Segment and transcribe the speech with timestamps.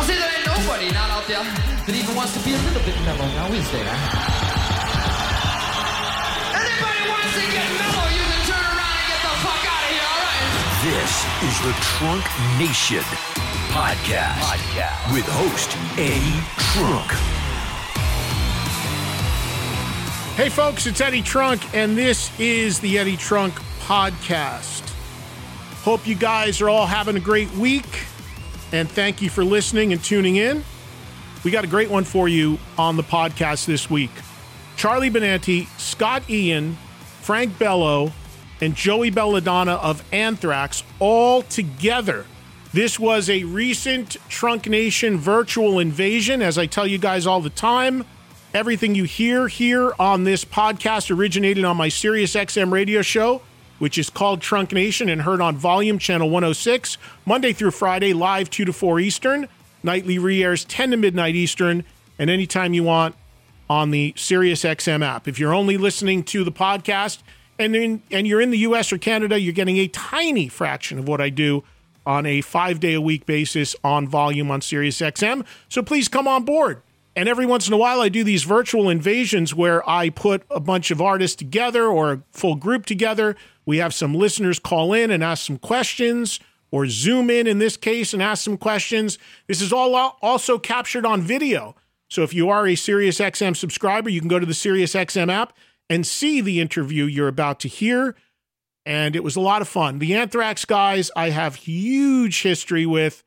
[0.00, 2.80] I say there ain't nobody not out there that even wants to be a little
[2.88, 3.84] bit mellow, now is there?
[6.56, 9.92] Anybody wants to get mellow, you can turn around and get the fuck out of
[9.92, 10.40] here, alright?
[10.88, 11.12] This
[11.44, 12.24] is the Trunk
[12.56, 13.04] Nation
[13.76, 15.12] podcast, podcast.
[15.12, 16.40] with host Eddie
[16.72, 17.12] Trunk.
[20.40, 24.80] Hey, folks, it's Eddie Trunk, and this is the Eddie Trunk Podcast.
[25.84, 28.06] Hope you guys are all having a great week,
[28.72, 30.64] and thank you for listening and tuning in.
[31.44, 34.10] We got a great one for you on the podcast this week.
[34.76, 36.76] Charlie Benante, Scott Ian,
[37.20, 38.12] Frank Bello,
[38.60, 42.26] and Joey Belladonna of Anthrax all together.
[42.72, 47.50] This was a recent Trunk Nation virtual invasion, as I tell you guys all the
[47.50, 48.04] time.
[48.52, 53.42] Everything you hear here on this podcast originated on my Sirius XM radio show,
[53.80, 56.96] which is called Trunk Nation and heard on Volume Channel 106,
[57.26, 59.48] Monday through Friday, live 2 to 4 Eastern.
[59.82, 61.84] Nightly re airs 10 to midnight Eastern,
[62.18, 63.16] and anytime you want
[63.70, 65.26] on the SiriusXM app.
[65.26, 67.22] If you're only listening to the podcast
[67.58, 71.08] and, in, and you're in the US or Canada, you're getting a tiny fraction of
[71.08, 71.64] what I do
[72.04, 75.46] on a five day a week basis on volume on SiriusXM.
[75.68, 76.82] So please come on board.
[77.16, 80.60] And every once in a while, I do these virtual invasions where I put a
[80.60, 83.36] bunch of artists together or a full group together.
[83.70, 86.40] We have some listeners call in and ask some questions,
[86.72, 89.16] or zoom in in this case and ask some questions.
[89.46, 91.76] This is all also captured on video.
[92.08, 95.52] So if you are a SiriusXM subscriber, you can go to the SiriusXM app
[95.88, 98.16] and see the interview you're about to hear.
[98.84, 100.00] And it was a lot of fun.
[100.00, 103.22] The Anthrax guys, I have huge history with.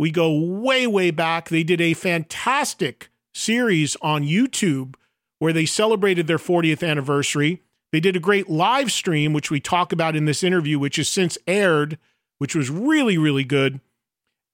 [0.00, 1.48] We go way, way back.
[1.48, 4.96] They did a fantastic series on YouTube
[5.38, 7.62] where they celebrated their 40th anniversary.
[7.92, 11.08] They did a great live stream, which we talk about in this interview, which has
[11.08, 11.98] since aired,
[12.38, 13.80] which was really, really good.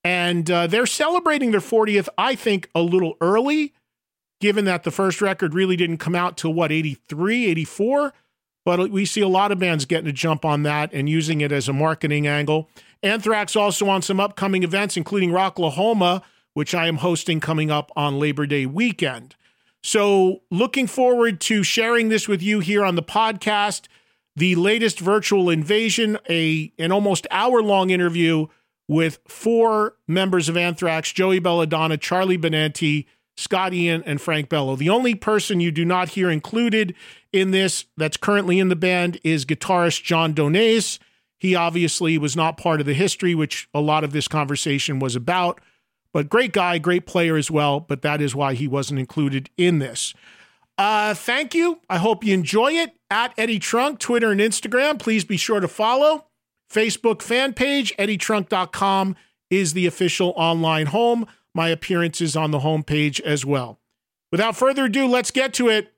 [0.02, 3.74] And uh, they're celebrating their 40th, I think, a little early,
[4.40, 8.12] given that the first record really didn't come out till what, 83, 84?
[8.64, 11.52] But we see a lot of bands getting a jump on that and using it
[11.52, 12.68] as a marketing angle.
[13.02, 16.22] Anthrax also on some upcoming events, including Rocklahoma,
[16.54, 19.36] which I am hosting coming up on Labor Day weekend.
[19.86, 23.86] So, looking forward to sharing this with you here on the podcast.
[24.34, 28.48] The latest virtual invasion, a an almost hour long interview
[28.88, 34.74] with four members of Anthrax: Joey Belladonna, Charlie Benante, Scott Ian, and Frank Bello.
[34.74, 36.92] The only person you do not hear included
[37.32, 40.98] in this that's currently in the band is guitarist Jon Donais.
[41.38, 45.14] He obviously was not part of the history, which a lot of this conversation was
[45.14, 45.60] about.
[46.12, 47.80] But great guy, great player as well.
[47.80, 50.14] But that is why he wasn't included in this.
[50.78, 51.80] Uh, thank you.
[51.88, 52.92] I hope you enjoy it.
[53.10, 54.98] At Eddie Trunk, Twitter and Instagram.
[54.98, 56.26] Please be sure to follow.
[56.70, 59.14] Facebook fan page, eddietrunk.com
[59.48, 61.26] is the official online home.
[61.54, 63.78] My appearances on the homepage as well.
[64.32, 65.92] Without further ado, let's get to it.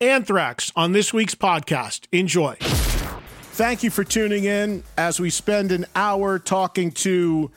[0.00, 2.06] Anthrax on this week's podcast.
[2.12, 2.56] Enjoy.
[2.60, 7.52] Thank you for tuning in as we spend an hour talking to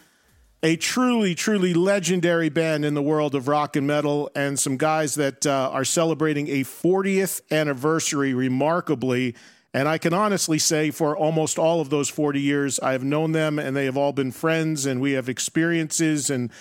[0.64, 5.16] a truly, truly legendary band in the world of rock and metal, and some guys
[5.16, 9.36] that uh, are celebrating a 40th anniversary remarkably.
[9.74, 13.34] And I can honestly say, for almost all of those 40 years, I have known
[13.34, 16.52] them and they have all been friends, and we have experiences and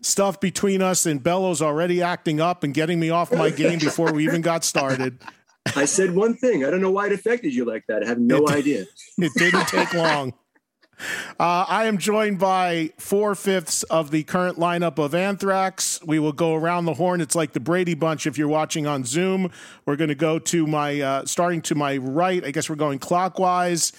[0.00, 4.12] stuff between us, and Bello's already acting up and getting me off my game before
[4.12, 5.18] we even got started.
[5.76, 6.64] I said one thing.
[6.64, 8.02] I don't know why it affected you like that.
[8.04, 8.84] I have no It- idea.
[9.18, 10.34] It didn't take long.
[11.38, 16.00] Uh, I am joined by four fifths of the current lineup of Anthrax.
[16.04, 17.20] We will go around the horn.
[17.20, 19.50] It's like the Brady Bunch if you're watching on Zoom.
[19.84, 22.42] We're going to go to my, uh, starting to my right.
[22.44, 23.92] I guess we're going clockwise.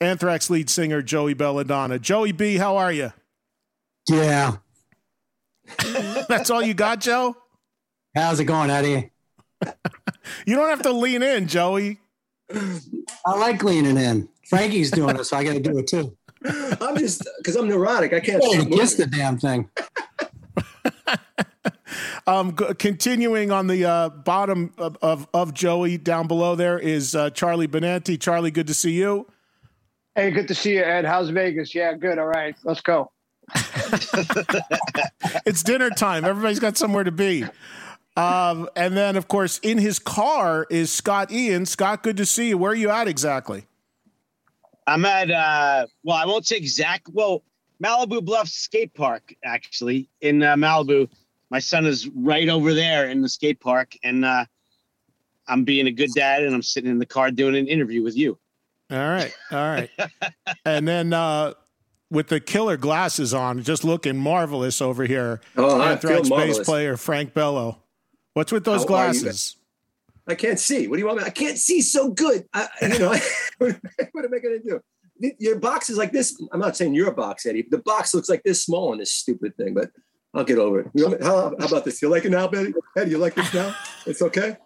[0.00, 1.98] Anthrax lead singer Joey Belladonna.
[1.98, 3.12] Joey B, how are you?
[4.08, 4.56] Yeah.
[6.28, 7.36] That's all you got, Joe?
[8.14, 9.10] How's it going, Eddie?
[10.46, 11.98] You don't have to lean in, Joey.
[12.50, 14.28] I like leaning in.
[14.48, 16.16] Frankie's doing it, so I got to do it too.
[16.80, 18.12] I'm just because I'm neurotic.
[18.12, 18.42] I can't.
[18.42, 19.68] Hey, stop kiss the damn thing.
[22.26, 27.14] Um, g- continuing on the uh, bottom of, of, of Joey down below there is
[27.14, 28.20] uh, Charlie Benante.
[28.20, 29.26] Charlie, good to see you.
[30.14, 31.06] Hey, good to see you, Ed.
[31.06, 31.74] How's Vegas?
[31.74, 32.18] Yeah, good.
[32.18, 33.10] All right, let's go.
[35.46, 36.26] It's dinner time.
[36.26, 37.44] Everybody's got somewhere to be.
[38.16, 41.64] Um, and then, of course, in his car is Scott Ian.
[41.64, 42.58] Scott, good to see you.
[42.58, 43.67] Where are you at exactly?
[44.88, 47.08] I'm at uh well, I won't say exact.
[47.12, 47.42] Well,
[47.82, 51.08] Malibu Bluffs skate park actually in uh, Malibu.
[51.50, 54.44] My son is right over there in the skate park, and uh,
[55.46, 58.16] I'm being a good dad, and I'm sitting in the car doing an interview with
[58.16, 58.38] you.
[58.90, 59.32] All right.
[59.50, 59.90] All right.
[60.64, 61.54] and then uh,
[62.10, 65.40] with the killer glasses on, just looking marvelous over here.
[65.56, 67.82] Oh, I Anthrax feel bass player Frank Bello.
[68.34, 69.56] What's with those How are you, glasses?
[70.28, 70.86] I can't see.
[70.86, 71.24] What do you want me?
[71.24, 72.44] I can't see so good.
[72.52, 73.14] I, you know,
[73.58, 74.80] what am I going to do?
[75.38, 76.40] Your box is like this.
[76.52, 77.66] I'm not saying your box, Eddie.
[77.68, 79.90] The box looks like this small on this stupid thing, but
[80.34, 80.88] I'll get over it.
[80.94, 82.00] You know, how, how about this?
[82.02, 82.72] You like it now, Betty?
[82.96, 83.74] Eddie, you like this now?
[84.06, 84.56] It's okay.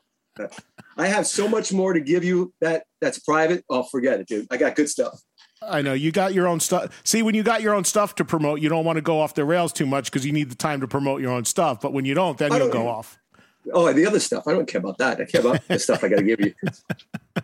[0.96, 3.64] I have so much more to give you that that's private.
[3.70, 4.46] Oh, forget it, dude.
[4.50, 5.20] I got good stuff.
[5.62, 7.00] I know you got your own stuff.
[7.04, 9.34] See, when you got your own stuff to promote, you don't want to go off
[9.34, 11.80] the rails too much because you need the time to promote your own stuff.
[11.80, 13.18] But when you don't, then I you'll don't- go off.
[13.72, 14.48] Oh, and the other stuff.
[14.48, 15.20] I don't care about that.
[15.20, 16.54] I care about the stuff I got to give you.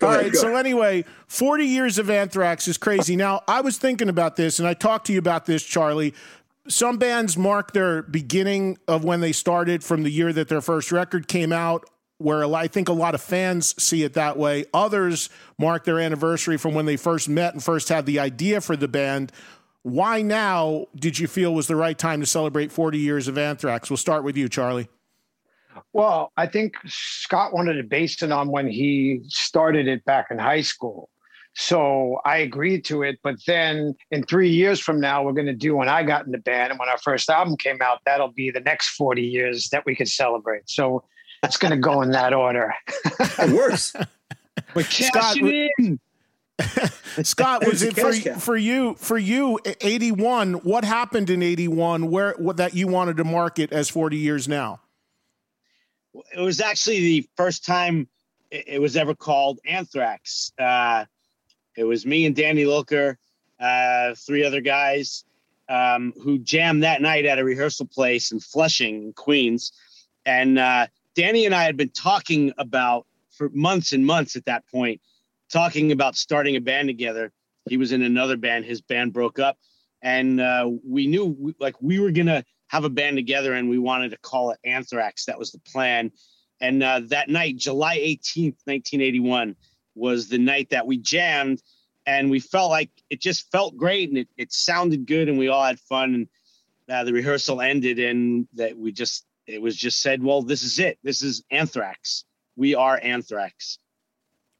[0.00, 0.34] All ahead, right.
[0.34, 3.16] So anyway, 40 years of Anthrax is crazy.
[3.16, 6.14] Now, I was thinking about this, and I talked to you about this, Charlie.
[6.68, 10.92] Some bands mark their beginning of when they started from the year that their first
[10.92, 11.88] record came out.
[12.18, 14.64] Where I think a lot of fans see it that way.
[14.72, 15.28] Others
[15.58, 18.86] mark their anniversary from when they first met and first had the idea for the
[18.86, 19.32] band.
[19.82, 23.90] Why now did you feel was the right time to celebrate 40 years of Anthrax?
[23.90, 24.88] We'll start with you, Charlie.
[25.92, 30.38] Well, I think Scott wanted to base it on when he started it back in
[30.38, 31.08] high school.
[31.54, 33.18] So I agreed to it.
[33.22, 36.32] But then in three years from now, we're going to do when I got in
[36.32, 39.68] the band and when our first album came out, that'll be the next 40 years
[39.70, 40.68] that we could celebrate.
[40.68, 41.04] So
[41.42, 42.72] it's going to go in that order.
[43.20, 43.92] It works.
[44.74, 46.00] We're Scott, cashing in.
[47.22, 48.94] Scott, was it for, for you?
[48.94, 50.54] For you, eighty one.
[50.54, 52.10] What happened in eighty one?
[52.10, 54.80] Where what, that you wanted to market as forty years now?
[56.14, 58.08] It was actually the first time
[58.50, 60.52] it, was ever called Anthrax.
[60.58, 61.06] Uh,
[61.76, 63.16] it was me and Danny Lilker,
[63.58, 65.24] uh, three other guys
[65.68, 69.72] um, who jammed that night at a rehearsal place in Flushing, in Queens.
[70.26, 74.66] And uh, Danny and I had been talking about for months and months at that
[74.68, 75.00] point,
[75.50, 77.32] talking about starting a band together.
[77.68, 79.56] He was in another band, his band broke up.
[80.02, 84.10] And uh, we knew like we were to have a band together and we wanted
[84.10, 85.26] to call it Anthrax.
[85.26, 86.10] That was the plan.
[86.58, 89.54] And uh, that night, July 18th, 1981,
[89.94, 91.62] was the night that we jammed.
[92.06, 95.48] And we felt like it just felt great and it, it sounded good and we
[95.48, 96.14] all had fun.
[96.14, 96.28] And
[96.88, 100.78] uh, the rehearsal ended and that we just, it was just said, well, this is
[100.78, 100.98] it.
[101.02, 102.24] This is Anthrax.
[102.56, 103.78] We are Anthrax.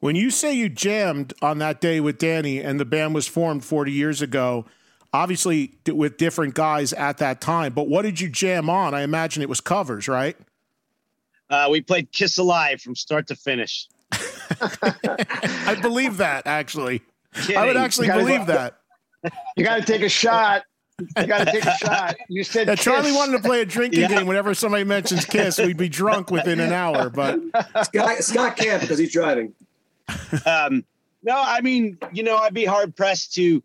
[0.00, 3.64] When you say you jammed on that day with Danny and the band was formed
[3.64, 4.66] forty years ago,
[5.12, 7.72] obviously with different guys at that time.
[7.72, 8.94] But what did you jam on?
[8.94, 10.36] I imagine it was covers, right?
[11.50, 13.88] Uh, we played Kiss Alive from start to finish.
[14.12, 17.02] I believe that actually.
[17.56, 18.78] I would actually believe go- that.
[19.56, 20.64] You got to take a shot.
[20.98, 22.16] You got to take a shot.
[22.28, 24.26] You said Yeah, Charlie wanted to play a drinking game.
[24.26, 27.08] Whenever somebody mentions Kiss, we'd be drunk within an hour.
[27.10, 27.40] But
[27.84, 29.54] Scott, Scott can't because he's driving.
[30.46, 30.84] um,
[31.22, 33.62] no, I mean, you know, I'd be hard pressed to re-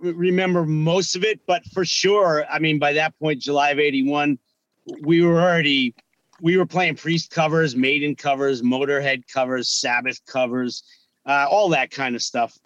[0.00, 4.38] remember most of it, but for sure, I mean, by that point, July of '81,
[5.02, 5.94] we were already
[6.40, 10.82] we were playing Priest covers, Maiden covers, Motorhead covers, Sabbath covers,
[11.26, 12.58] uh, all that kind of stuff.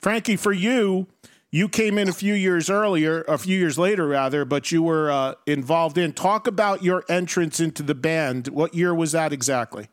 [0.00, 1.08] Frankie, for you,
[1.50, 5.10] you came in a few years earlier, a few years later, rather, but you were
[5.10, 6.12] uh, involved in.
[6.12, 8.48] Talk about your entrance into the band.
[8.48, 9.88] What year was that exactly?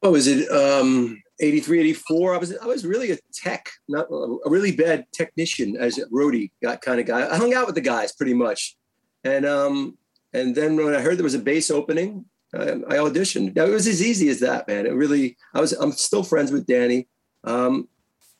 [0.00, 0.50] What was it?
[0.50, 2.34] Um, 83, 84.
[2.34, 6.50] I was I was really a tech, not a really bad technician as a roadie
[6.62, 7.28] got kind of guy.
[7.28, 8.76] I hung out with the guys pretty much,
[9.24, 9.96] and um
[10.32, 13.56] and then when I heard there was a bass opening, I, I auditioned.
[13.56, 14.86] It was as easy as that, man.
[14.86, 15.36] It really.
[15.54, 15.72] I was.
[15.72, 17.08] I'm still friends with Danny,
[17.44, 17.88] um,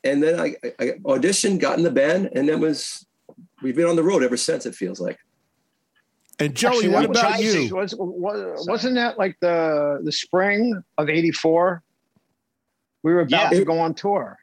[0.03, 3.05] and then I, I auditioned, got in the band, and then was
[3.61, 4.65] we've been on the road ever since.
[4.65, 5.17] It feels like.
[6.39, 7.75] And Joey, Actually, what about you?
[7.75, 11.83] Was, was, wasn't that like the the spring of '84?
[13.03, 13.59] We were about Yeah.
[13.59, 14.37] to go on tour.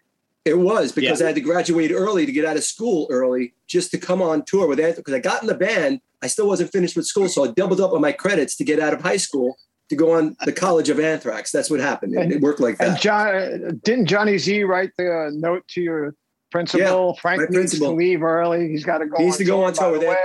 [0.44, 1.26] It was because Yeah.
[1.26, 4.44] I had to graduate early to get out of school early just to come on
[4.44, 4.96] tour with Anthony.
[5.04, 7.80] Because I got in the band, I still wasn't finished with school, so I doubled
[7.80, 9.56] up on my credits to get out of high school
[9.90, 11.50] to go on the College of Anthrax.
[11.52, 12.14] That's what happened.
[12.14, 13.00] It, it worked like And that.
[13.00, 16.14] John didn't Johnny Z write the note to your
[16.50, 17.14] principal?
[17.14, 17.90] Yeah, Frank my needs principal.
[17.90, 18.68] to leave early.
[18.68, 19.16] He's got to go.
[19.18, 20.16] He needs on to go on tour by with the Anth- way.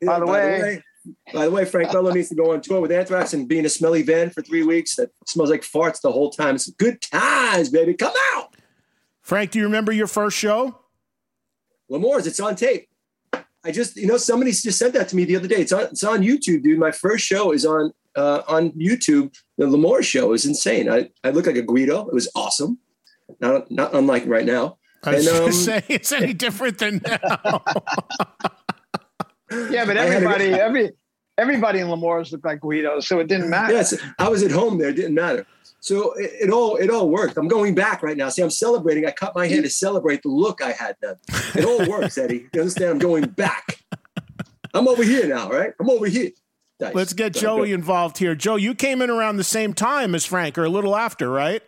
[0.00, 0.82] Yeah, by the way,
[1.32, 3.66] by the way, Frank Bello needs to go on tour with Anthrax and be in
[3.66, 6.54] a smelly van for three weeks that smells like farts the whole time.
[6.54, 7.94] It's good times, baby.
[7.94, 8.54] Come out.
[9.22, 10.78] Frank, do you remember your first show?
[11.88, 12.88] L'Amour's, it's on tape.
[13.64, 15.56] I just, you know, somebody just sent that to me the other day.
[15.56, 16.78] It's on, it's on YouTube, dude.
[16.78, 19.34] My first show is on uh, on YouTube.
[19.56, 20.90] The L'Amour show is insane.
[20.90, 22.06] I, I look like a Guido.
[22.06, 22.78] It was awesome.
[23.40, 24.78] Not not unlike right now.
[25.02, 27.64] I was And, um, say it's any different than now.
[29.70, 30.92] yeah, but I had everybody, every
[31.38, 33.72] everybody in L'Amour's looked like Guido, so it didn't matter.
[33.72, 34.90] Yes, I was at home there.
[34.90, 35.46] It didn't matter.
[35.80, 37.36] So it, it all it all worked.
[37.36, 38.28] I'm going back right now.
[38.28, 39.06] See, I'm celebrating.
[39.06, 41.16] I cut my hair to celebrate the look I had then.
[41.54, 42.46] It all works, Eddie.
[42.54, 42.90] You understand?
[42.90, 43.80] I'm going back.
[44.72, 45.72] I'm over here now, right?
[45.78, 46.30] I'm over here.
[46.80, 46.94] Nice.
[46.94, 47.74] Let's get Sorry, Joey go.
[47.74, 48.34] involved here.
[48.34, 51.62] Joe, you came in around the same time as Frank, or a little after, right?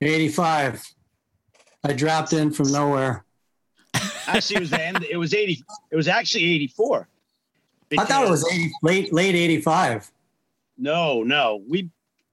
[0.00, 0.84] 85.
[1.84, 3.24] I dropped in from nowhere.
[4.26, 5.04] Actually, it was the end.
[5.10, 5.62] It was eighty.
[5.90, 7.08] It was actually eighty-four.
[7.98, 10.10] I thought it was 80, late late 85.
[10.76, 11.62] No, no.
[11.68, 11.88] We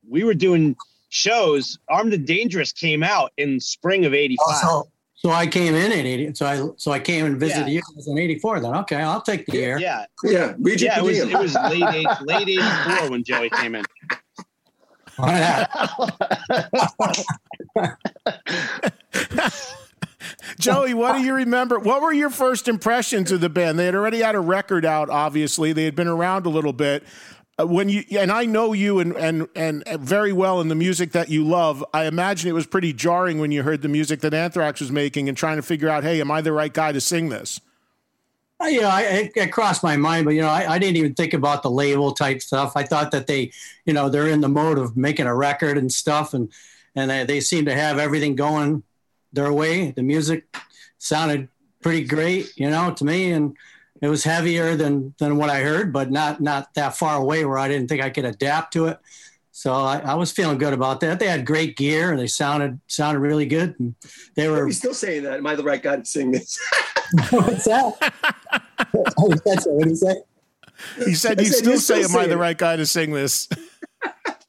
[0.08, 0.76] we were doing
[1.10, 1.80] shows.
[1.88, 4.58] Armed and Dangerous came out in spring of '85.
[4.62, 6.34] So, so I came in at 80.
[6.36, 7.76] So I so I came and visited Yeah.
[7.76, 8.76] you It was in 84 then.
[8.76, 9.80] Okay, I'll take the air.
[9.80, 11.00] Yeah, Yeah, read your yeah.
[11.00, 13.86] It was it was late eight, late '84 when Joey came in.
[15.18, 16.10] Oh,
[20.60, 21.80] Joey, what do you remember?
[21.80, 23.80] What were your first impressions of the band?
[23.80, 25.74] They had already had a record out, obviously.
[25.74, 27.04] They had been around a little bit.
[27.58, 31.14] Uh, when you and I know you and, and and very well in the music
[31.14, 34.34] that you love, I imagine it was pretty jarring when you heard the music that
[34.34, 37.00] Anthrax was making and trying to figure out, hey, am I the right guy to
[37.00, 37.62] sing this?
[38.62, 41.14] Uh, You know, I, it, crossed my mind, but you know, I, I didn't even
[41.14, 42.74] think about the label type stuff.
[42.76, 43.52] I thought that they,
[43.86, 46.52] you know, they're in the mode of making a record and stuff, and
[46.96, 48.84] and they, they seem to have everything going
[49.36, 49.92] their way.
[49.92, 50.46] The music
[50.98, 51.50] sounded
[51.82, 53.56] pretty great, you know, to me, and
[54.02, 57.58] it was heavier than than what I heard, but not not that far away where
[57.58, 59.00] I didn't think I could adapt to it.
[59.52, 61.20] So I, I was feeling good about that.
[61.20, 63.76] They had great gear and they sounded sounded really good.
[63.80, 63.96] And
[64.36, 65.38] they were Are you still saying that?
[65.38, 66.60] Am I the right guy to sing this?
[67.30, 68.14] what's that?
[69.46, 70.18] That's what he said.
[70.98, 73.12] He said, I "You said, still "You say, am I the right guy to sing
[73.12, 73.48] this?"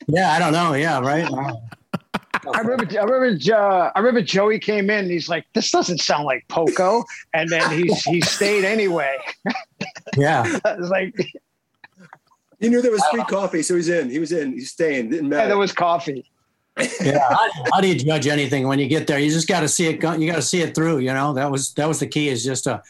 [0.08, 0.74] Yeah, I don't know.
[0.74, 1.28] Yeah, right.
[2.54, 5.04] I remember, I remember, uh, I remember Joey came in.
[5.04, 9.16] And he's like, "This doesn't sound like Poco," and then he he stayed anyway.
[10.16, 10.58] Yeah.
[10.64, 11.14] I was like,
[12.60, 14.08] You knew there was free coffee, so he's in.
[14.08, 14.52] He was in.
[14.52, 15.10] He's staying.
[15.10, 15.42] Didn't matter.
[15.42, 16.24] yeah, there was coffee.
[17.02, 17.18] yeah.
[17.28, 19.18] How, how do you judge anything when you get there?
[19.18, 19.94] You just got to see it.
[19.98, 20.98] go- You got to see it through.
[20.98, 22.28] You know, that was that was the key.
[22.28, 22.82] Is just to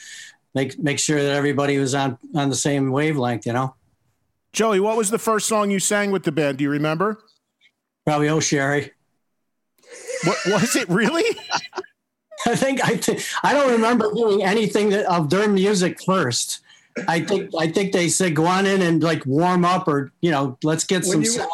[0.54, 3.46] make make sure that everybody was on on the same wavelength.
[3.46, 3.74] You know,
[4.52, 6.58] Joey, what was the first song you sang with the band?
[6.58, 7.18] Do you remember?
[8.04, 8.92] probably oh Sherry.
[10.24, 11.24] What was it really?
[12.46, 16.60] I think I think I don't remember doing anything that, of their music first.
[17.08, 20.30] I think I think they said go on in and like warm up or you
[20.30, 21.22] know let's get When some.
[21.22, 21.50] you- sound.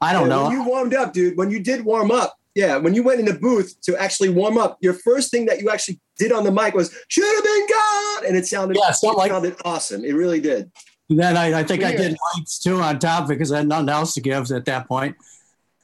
[0.00, 0.42] I don't Yeah, know.
[0.48, 3.26] When you warmed up, dude, when you did warm up, yeah, when you went in
[3.26, 6.50] the booth to actually warm up, your first thing that you actually did on the
[6.50, 10.04] mic was "should have been gone," and it sounded Yeah, it like- sounded awesome.
[10.04, 10.70] It really did.
[11.08, 14.14] then I, I think I did lights too on top because I had nothing else
[14.14, 15.14] to give at that point.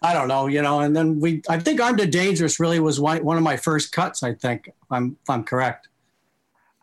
[0.00, 0.80] I don't know, you know.
[0.80, 3.90] And then we, I think Armed and Dangerous really was one, one of my first
[3.92, 4.22] cuts.
[4.22, 5.88] I think, if I'm if I'm correct.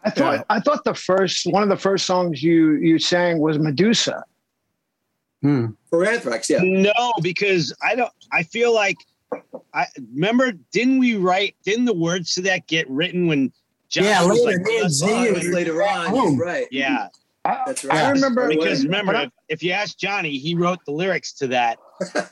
[0.03, 0.43] I thought Yeah.
[0.49, 4.23] I thought the first one of the first songs you you sang was Medusa.
[5.41, 5.67] Hmm.
[5.89, 6.59] For Anthrax, yeah.
[6.61, 6.91] No,
[7.21, 8.11] because I don't.
[8.31, 8.97] I feel like
[9.73, 10.51] I remember.
[10.71, 11.55] Didn't we write?
[11.63, 13.51] Didn't the words to that get written when?
[13.87, 16.11] Johnny Yeah, was later, like, me and "Let's Z do it it." was later on.
[16.11, 16.39] Boom.
[16.39, 16.67] Right.
[16.71, 17.07] Yeah,
[17.45, 18.11] I, That's I right.
[18.11, 21.47] remember because when- remember, I- if, if you ask Johnny, he wrote the lyrics to
[21.47, 21.77] that,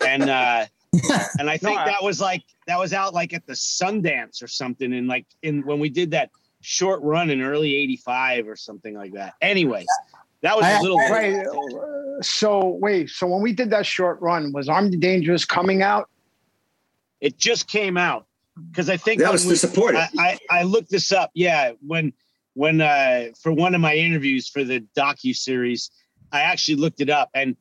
[0.06, 0.66] and uh,
[1.40, 4.48] and I think I- that was like that was out like at the Sundance or
[4.48, 6.30] something, and like in when we did that
[6.62, 9.34] short run in early '85 or something like that.
[9.42, 9.88] Anyways,
[10.42, 10.98] that was I- a little.
[10.98, 11.46] Right.
[12.26, 13.10] So wait.
[13.10, 16.10] So when we did that short run, was Armed and Dangerous coming out?
[17.22, 18.26] It just came out
[18.70, 20.10] because I think That was when to support it.
[20.18, 21.32] I, I, I looked this up.
[21.34, 22.14] Yeah, when
[22.54, 25.92] when uh, for one of my interviews for the docu series,
[26.32, 27.56] I actually looked it up, and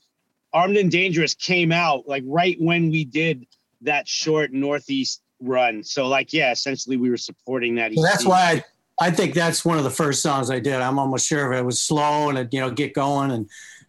[0.52, 3.46] Armed and Dangerous came out like right when we did
[3.82, 5.82] that short Northeast run.
[5.82, 7.92] So like, yeah, essentially we were supporting that.
[7.94, 8.62] So that's why
[9.00, 10.74] I, I think that's one of the first songs I did.
[10.74, 11.60] I'm almost sure of it.
[11.60, 13.30] It was slow and it, you know, get going.
[13.30, 13.48] And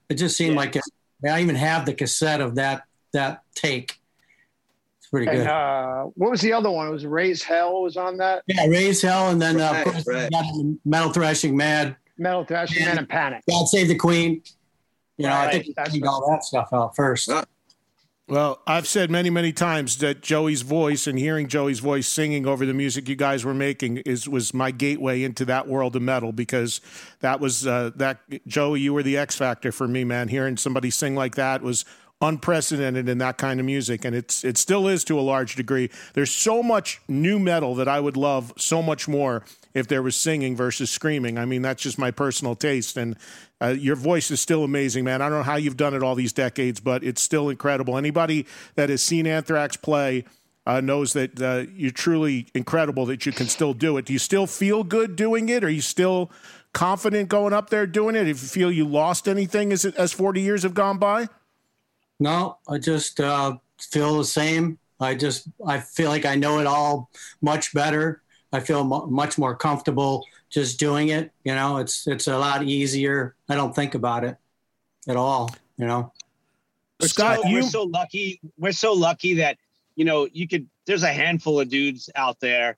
[0.09, 0.83] it just seemed like it,
[1.29, 2.83] I even have the cassette of that,
[3.13, 3.99] that take.
[5.13, 5.41] It's pretty good.
[5.41, 6.87] And uh, what was the other one?
[6.87, 8.43] It was Raise Hell was on that.
[8.47, 8.65] yeah.
[8.67, 9.29] Raise Hell.
[9.29, 10.75] And then, uh, Right, of course, right.
[10.85, 13.43] Metal Thrashing Mad, Metal Thrashing Man and Panic.
[13.49, 14.41] God Save the Queen.
[15.17, 17.29] You know, I think we that's need all that stuff out first.
[18.27, 22.65] Well, I've said many, many times that Joey's voice and hearing Joey's voice singing over
[22.65, 26.31] the music you guys were making is was my gateway into that world of metal
[26.31, 26.79] because
[27.19, 30.29] that was uh, that Joey, you were the X factor for me, man.
[30.29, 31.83] Hearing somebody sing like that was
[32.23, 35.89] unprecedented in that kind of music, and it's it still is to a large degree.
[36.13, 40.15] There's so much new metal that I would love so much more if there was
[40.15, 41.37] singing versus screaming.
[41.37, 43.17] I mean, that's just my personal taste, and
[43.61, 45.21] uh, your voice is still amazing, man.
[45.21, 47.97] I don't know how you've done it all these decades, but it's still incredible.
[47.97, 50.25] Anybody that has seen Anthrax play.
[50.65, 54.05] Uh, knows that uh, you're truly incredible that you can still do it.
[54.05, 55.61] Do you still feel good doing it?
[55.61, 56.31] Are you still
[56.71, 58.29] confident going up there doing it?
[58.29, 61.27] If you feel you lost anything as as 40 years have gone by?
[62.19, 64.77] No, I just uh, feel the same.
[64.99, 67.09] I just I feel like I know it all
[67.41, 68.21] much better.
[68.51, 71.31] I feel mu much more comfortable just doing it.
[71.43, 73.35] You know, it's it's a lot easier.
[73.49, 74.37] I don't think about it
[75.07, 75.53] at all.
[75.77, 76.13] You know.
[77.01, 78.39] We're Scott, so, you- we're so lucky.
[78.57, 79.57] We're so lucky that
[79.95, 80.67] you know you could.
[80.85, 82.77] There's a handful of dudes out there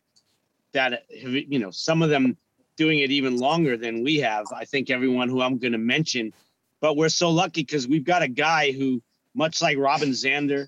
[0.72, 2.38] that have, you know some of them
[2.78, 4.46] doing it even longer than we have.
[4.56, 6.34] I think everyone who I'm going to mention,
[6.82, 9.02] but we're so lucky because we've got a guy who,
[9.36, 10.68] much like Robin Zander,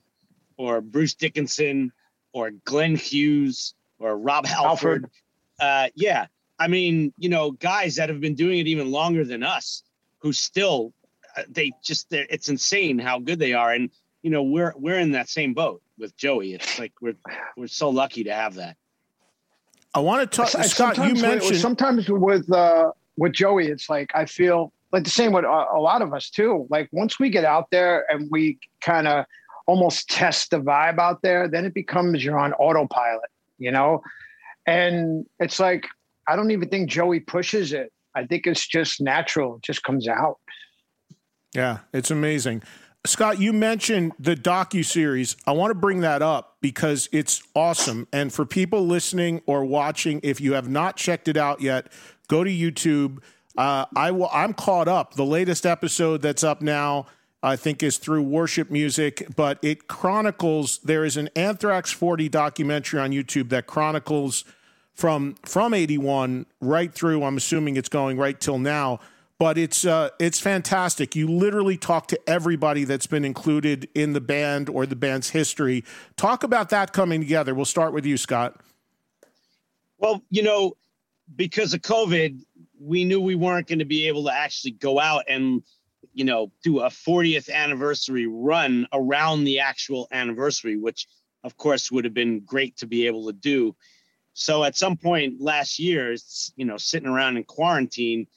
[0.58, 1.92] or Bruce Dickinson,
[2.34, 5.10] or Glenn Hughes, or Rob Halford.
[5.60, 6.28] Uh, yeah,
[6.60, 9.84] I mean, you know, guys that have been doing it even longer than us,
[10.20, 10.94] who still
[11.36, 13.90] uh, they just it's insane how good they are and
[14.24, 17.16] you know we're we're in that same boat with joey it's like we're
[17.56, 18.76] we're so lucky to have that
[19.94, 20.98] I want to talk, I- Scott.
[20.98, 25.10] You sometimes with- mentioned sometimes with uh, with Joey, it's like I feel like the
[25.10, 26.68] same with a, a lot of us too.
[26.70, 29.26] Like once we get out there and we kind of
[29.66, 34.02] almost test the vibe out there, then it becomes you're on autopilot, you know.
[34.66, 35.86] And it's like
[36.28, 37.92] I don't even think Joey pushes it.
[38.16, 39.58] I think it's just natural.
[39.58, 40.40] It just comes out.
[41.54, 42.64] Yeah, it's amazing.
[43.06, 45.38] Scott, you mentioned the docu series.
[45.46, 48.08] I want to bring that up because it's awesome.
[48.12, 51.88] And for people listening or watching, if you have not checked it out yet,
[52.28, 53.20] go to YouTube.
[53.58, 54.30] Uh, I will.
[54.32, 55.16] I'm caught up.
[55.16, 57.08] The latest episode that's up now,
[57.42, 60.78] I think, is through Worship Music, but it chronicles.
[60.80, 64.46] There is an Anthrax 40 documentary on YouTube that chronicles
[64.94, 67.24] from from 81 right through.
[67.24, 69.00] I'm assuming it's going right till now
[69.40, 71.16] but it's uh, it's fantastic.
[71.16, 75.84] You literally talk to everybody that's been included in the band or the band's history.
[76.16, 77.54] Talk about that coming together.
[77.54, 78.60] We'll start with you, Scott.
[80.00, 80.74] well you know
[81.36, 82.42] because of covid
[82.80, 85.64] we knew we weren't going to be able to actually go out and
[86.14, 91.08] you know do a 40th anniversary run around the actual anniversary which
[91.44, 93.76] of course would have been great to be able to do.
[94.34, 98.28] So at some point last year it's you know sitting around in quarantine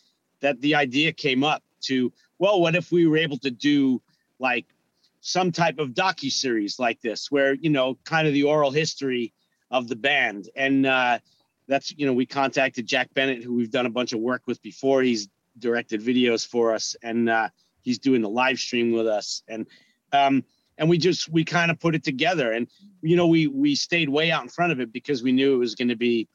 [0.40, 4.00] that the idea came up to well what if we were able to do
[4.38, 4.66] like
[5.20, 9.32] some type of docu series like this where you know kind of the oral history
[9.70, 10.48] of the band.
[10.56, 11.18] And uh
[11.70, 14.60] that's you know we contacted jack bennett who we've done a bunch of work with
[14.60, 15.02] before.
[15.02, 15.28] He's
[15.58, 17.48] directed videos for us and uh
[17.82, 19.42] he's doing the live stream with us.
[19.48, 19.66] And
[20.12, 20.44] um
[20.76, 22.52] and we just we kind of put it together.
[22.52, 22.66] And
[23.00, 25.58] you know we we stayed way out in front of it because we knew it
[25.58, 26.28] was going to be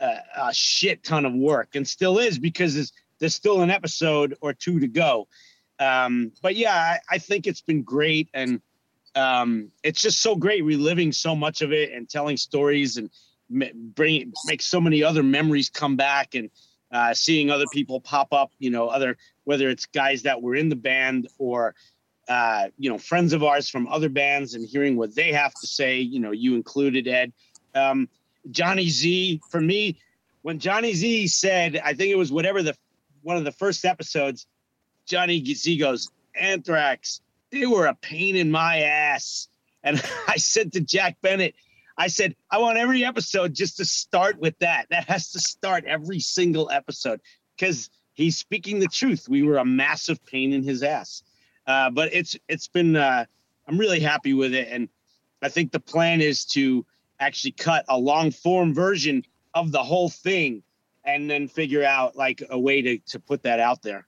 [0.00, 4.36] a, a shit ton of work and still is because there's there's still an episode
[4.42, 5.26] or two to go.
[5.80, 8.60] Um but yeah i, I think it's been great and
[9.16, 13.10] um it's just so great reliving so much of it and telling stories and
[13.94, 16.50] bring make so many other memories come back and
[16.92, 20.68] uh, seeing other people pop up you know other whether it's guys that were in
[20.68, 21.74] the band or
[22.28, 25.66] uh, you know friends of ours from other bands and hearing what they have to
[25.66, 27.32] say you know you included ed.
[27.74, 28.08] Um,
[28.50, 29.98] johnny z for me
[30.42, 32.76] when johnny z said i think it was whatever the
[33.22, 34.46] one of the first episodes
[35.06, 39.48] johnny z goes anthrax they were a pain in my ass.
[39.82, 41.54] And i said to jack bennett
[41.96, 44.86] I said, I want every episode just to start with that.
[44.90, 47.20] That has to start every single episode
[47.56, 49.28] because he's speaking the truth.
[49.28, 51.22] We were a massive pain in his ass.
[51.66, 53.24] Uh, but it's it's been uh,
[53.66, 54.88] I'm really happy with it, and
[55.40, 56.84] I think the plan is to
[57.20, 60.62] actually cut a long form version of the whole thing
[61.04, 64.06] and then figure out like a way to to put that out there.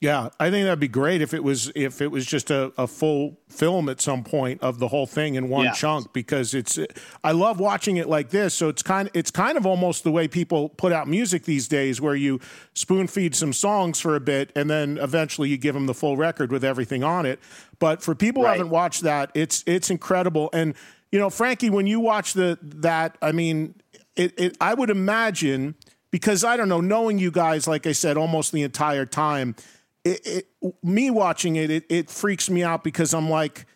[0.00, 2.86] Yeah, I think that'd be great if it was if it was just a, a
[2.86, 5.72] full film at some point of the whole thing in one Yeah.
[5.72, 6.78] chunk because it's
[7.24, 8.54] I love watching it like this.
[8.54, 12.00] So it's kind it's kind of almost the way people put out music these days,
[12.00, 12.38] where you
[12.74, 16.16] spoon feed some songs for a bit and then eventually you give them the full
[16.16, 17.40] record with everything on it.
[17.80, 20.48] But for people who haven't watched that, it's it's incredible.
[20.52, 20.74] And
[21.10, 23.74] you know, Frankie, when you watch the that, I mean,
[24.14, 25.74] it, it I would imagine
[26.12, 29.56] because I don't know, knowing you guys, like I said, almost the entire time,
[30.04, 30.26] it,
[30.62, 33.66] it me watching it, it, it freaks me out because I'm like,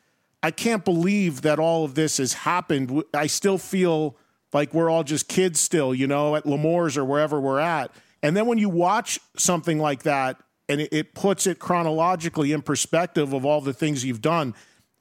[0.43, 3.03] I can't believe that all of this has happened.
[3.15, 4.17] I still feel
[4.53, 7.93] like we're all just kids still, you know, at L'Amour's or wherever we're at.
[8.23, 12.63] And then when you watch something like that and it, it puts it chronologically in
[12.63, 14.55] perspective of all the things you've done,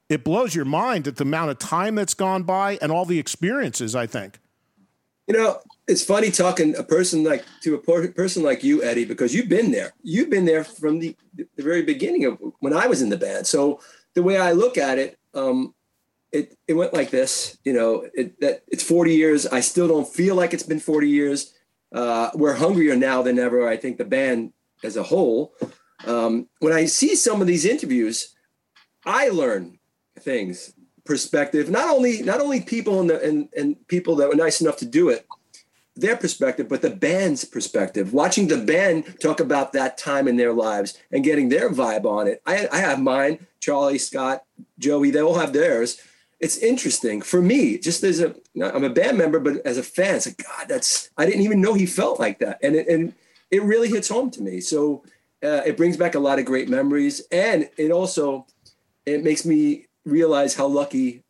[0.10, 3.20] it blows your mind at the amount of time that's gone by and all the
[3.20, 4.40] experiences, I think.
[5.28, 5.60] You know,
[5.92, 9.72] it's funny talking a person like to a person like you, Eddie, because you've been
[9.72, 9.92] there.
[10.02, 13.46] You've been there from the, the very beginning of when I was in the band.
[13.46, 13.82] So
[14.14, 15.76] the way I look at it, um,
[16.32, 17.58] it it went like this.
[17.66, 19.46] You know, it, that it's 40 years.
[19.46, 21.54] I still don't feel like it's been 40 years.
[21.94, 23.68] Uh, we're hungrier now than ever.
[23.68, 24.54] I think the band
[24.86, 25.54] as a whole.
[26.08, 28.34] Um, when I see some of these interviews,
[29.06, 29.78] I learn
[30.18, 30.74] things,
[31.04, 31.70] perspective.
[31.70, 35.10] Not only not only people and and, and people that were nice enough to do
[35.10, 35.28] it,
[35.96, 38.14] their perspective, but the band's perspective.
[38.14, 42.28] Watching the band talk about that time in their lives and getting their vibe on
[42.28, 42.42] it.
[42.46, 43.46] I, I have mine.
[43.60, 44.44] Charlie, Scott,
[44.80, 46.02] Joey, they all have theirs.
[46.40, 47.78] It's interesting for me.
[47.78, 50.68] Just as a, I'm a band member, but as a fan, it's like God.
[50.68, 53.14] That's I didn't even know he felt like that, and it, and
[53.52, 54.60] it really hits home to me.
[54.60, 55.04] So
[55.44, 58.48] uh, it brings back a lot of great memories, and it also
[59.06, 61.22] it makes me realize how lucky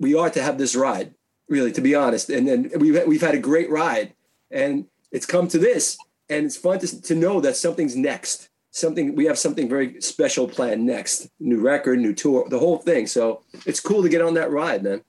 [0.00, 1.14] we are to have this ride
[1.52, 4.14] really to be honest and then we've, we've had a great ride
[4.50, 9.14] and it's come to this and it's fun to, to know that something's next something
[9.14, 13.42] we have something very special planned next new record new tour the whole thing so
[13.66, 15.02] it's cool to get on that ride man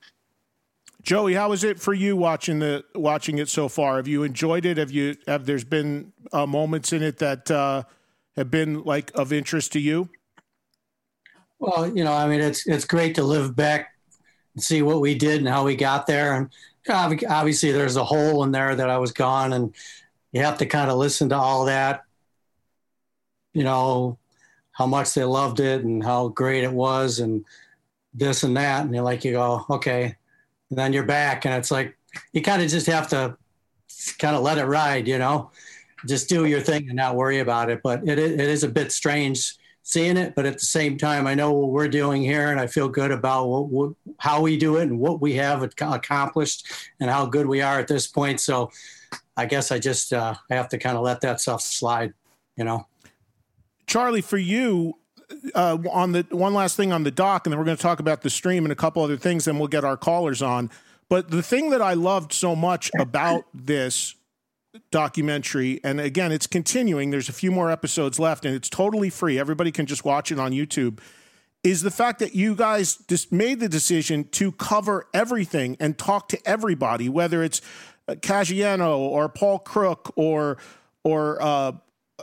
[1.02, 3.98] Joey, how is it for you watching the watching it so far?
[3.98, 4.78] Have you enjoyed it?
[4.78, 7.84] Have you have there's been uh, moments in it that uh,
[8.38, 10.08] have been like of interest to you?
[11.60, 13.93] Well, you know, I mean, it's it's great to live back
[14.56, 16.34] and see what we did and how we got there.
[16.34, 16.50] And
[16.88, 19.74] uh, obviously, there's a hole in there that I was gone, and
[20.32, 22.04] you have to kind of listen to all that.
[23.54, 24.18] You know,
[24.72, 27.46] how much they loved it and how great it was, and
[28.13, 28.86] this and that.
[28.86, 30.16] And you're like, you go, okay,
[30.70, 31.98] and then you're back, and it's like
[32.32, 33.38] you kind of just have to
[34.20, 35.52] kind of let it ride, you know,
[36.08, 37.82] just do your thing and not worry about it.
[37.84, 41.36] But it, it is a bit strange seeing it, but at the same time, I
[41.36, 44.78] know what we're doing here, and I feel good about what, what, how we do
[44.78, 48.39] it and what we have accomplished and how good we are at this point.
[48.39, 48.72] So,
[49.36, 52.13] I guess I just uh, I have to kind of let that stuff slide,
[52.56, 52.88] you know.
[53.88, 54.96] Charlie, for you,
[55.56, 58.00] uh, on the one last thing on the doc, and then we're going to talk
[58.00, 60.69] about the stream and a couple other things, and we'll get our callers on.
[61.10, 64.15] But the thing that I loved so much about this
[64.92, 67.12] documentary, and again, it's continuing.
[67.12, 69.40] There's a few more episodes left, and it's totally free.
[69.40, 71.00] Everybody can just watch it on YouTube.
[71.64, 76.28] Is the fact that you guys just made the decision to cover everything and talk
[76.30, 77.62] to everybody, whether it's
[78.08, 80.58] uh, Caggiano or Paul Crook or
[81.04, 81.74] or uh,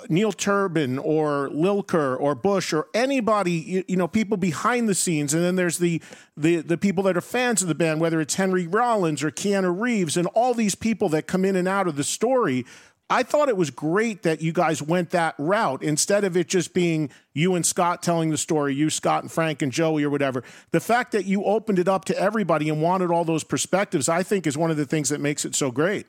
[0.09, 5.35] Neil Turbin or Lilker or Bush or anybody, you, you know, people behind the scenes,
[5.35, 6.01] and then there's the
[6.37, 9.79] the the people that are fans of the band, whether it's Henry Rollins or Keanu
[9.79, 12.65] Reeves, and all these people that come in and out of the story.
[13.13, 16.73] I thought it was great that you guys went that route instead of it just
[16.73, 20.45] being you and Scott telling the story, you, Scott, and Frank and Joey or whatever.
[20.71, 24.23] The fact that you opened it up to everybody and wanted all those perspectives, I
[24.23, 26.07] think, is one of the things that makes it so great.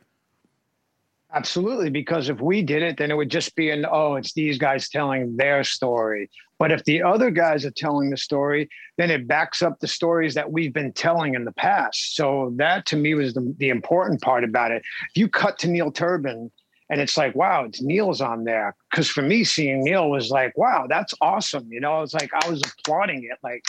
[1.34, 4.58] Absolutely, because if we did it, then it would just be an oh, it's these
[4.58, 6.30] guys telling their story.
[6.60, 10.34] But if the other guys are telling the story, then it backs up the stories
[10.34, 12.16] that we've been telling in the past.
[12.16, 14.84] So that to me was the, the important part about it.
[15.10, 16.52] If you cut to Neil Turbin
[16.90, 18.76] and it's like, wow, it's Neil's on there.
[18.92, 21.72] Because for me, seeing Neil was like, wow, that's awesome.
[21.72, 23.64] You know, I was like I was applauding it, like,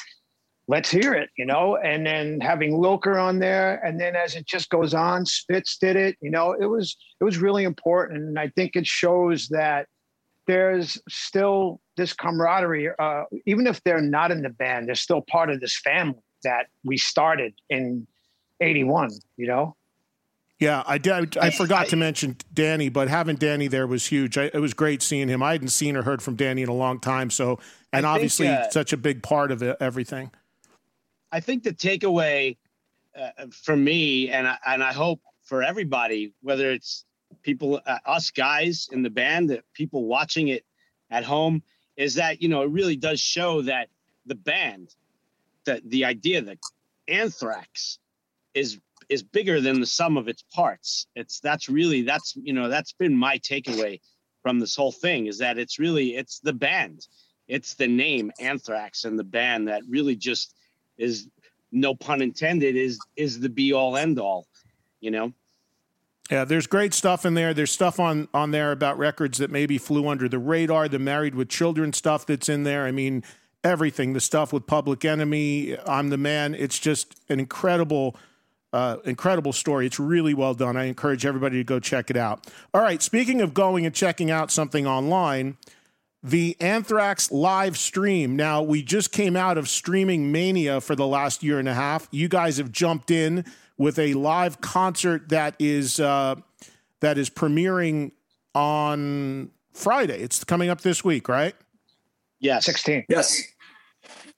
[0.73, 3.75] let's hear it, you know, and then having Lilker on there.
[3.85, 7.25] And then as it just goes on, Spitz did it, you know, it was it
[7.25, 8.23] was really important.
[8.27, 9.87] And I think it shows that
[10.47, 15.51] there's still this camaraderie, uh, even if they're not in the band, they're still part
[15.51, 18.07] of this family that we started in
[18.63, 19.77] 81, you know?
[20.59, 21.37] Yeah, I did.
[21.37, 24.39] I, forgot to mention Danny, but having Danny there was huge.
[24.39, 25.43] I, it was great seeing him.
[25.43, 27.31] I hadn't seen or heard from Danny in a long time.
[27.31, 27.59] So,
[27.93, 30.31] and I think, obviously, uh, such a big part of it, everything.
[31.33, 32.59] I think the takeaway
[33.19, 37.05] uh, for me, and I, and I hope for everybody, whether it's
[37.43, 40.65] people, uh, us guys in the band, that people watching it
[41.11, 41.63] at home,
[41.97, 43.89] is that you know it really does show that
[44.27, 44.95] the band,
[45.65, 46.59] that the idea that
[47.09, 47.99] Anthrax
[48.55, 51.07] is is bigger than the sum of its parts.
[51.17, 54.01] It's that's really that's you know that's been my takeaway
[54.43, 57.07] from this whole thing is that it's really it's the band,
[57.49, 60.55] it's the name Anthrax and the band that really just
[60.99, 61.29] is
[61.73, 64.47] no pun intended is is the be all end all,
[65.01, 65.33] you know.
[66.31, 67.53] Yeah, there's great stuff in there.
[67.53, 70.89] There's stuff on on there about records that maybe flew under the radar.
[70.89, 72.85] The Married with Children stuff that's in there.
[72.85, 73.25] I mean,
[73.65, 74.13] everything.
[74.13, 76.55] The stuff with Public Enemy, I'm the Man.
[76.55, 78.17] It's just an incredible
[78.73, 79.87] uh, incredible story.
[79.87, 80.77] It's really well done.
[80.77, 82.47] I encourage everybody to go check it out.
[82.73, 85.57] All right, speaking of going and checking out something online,
[86.23, 88.37] the Anthrax live stream.
[88.37, 92.09] Now, we just came out of streaming mania for the last year and a half.
[92.11, 93.45] You guys have jumped in
[93.77, 96.37] with a live concert that is uh,
[97.01, 98.13] that is premiering
[98.55, 100.21] on Friday.
[100.21, 101.55] It's coming up this week, right?
[102.39, 102.67] Yes.
[102.67, 103.07] 16.
[103.09, 103.43] Yes.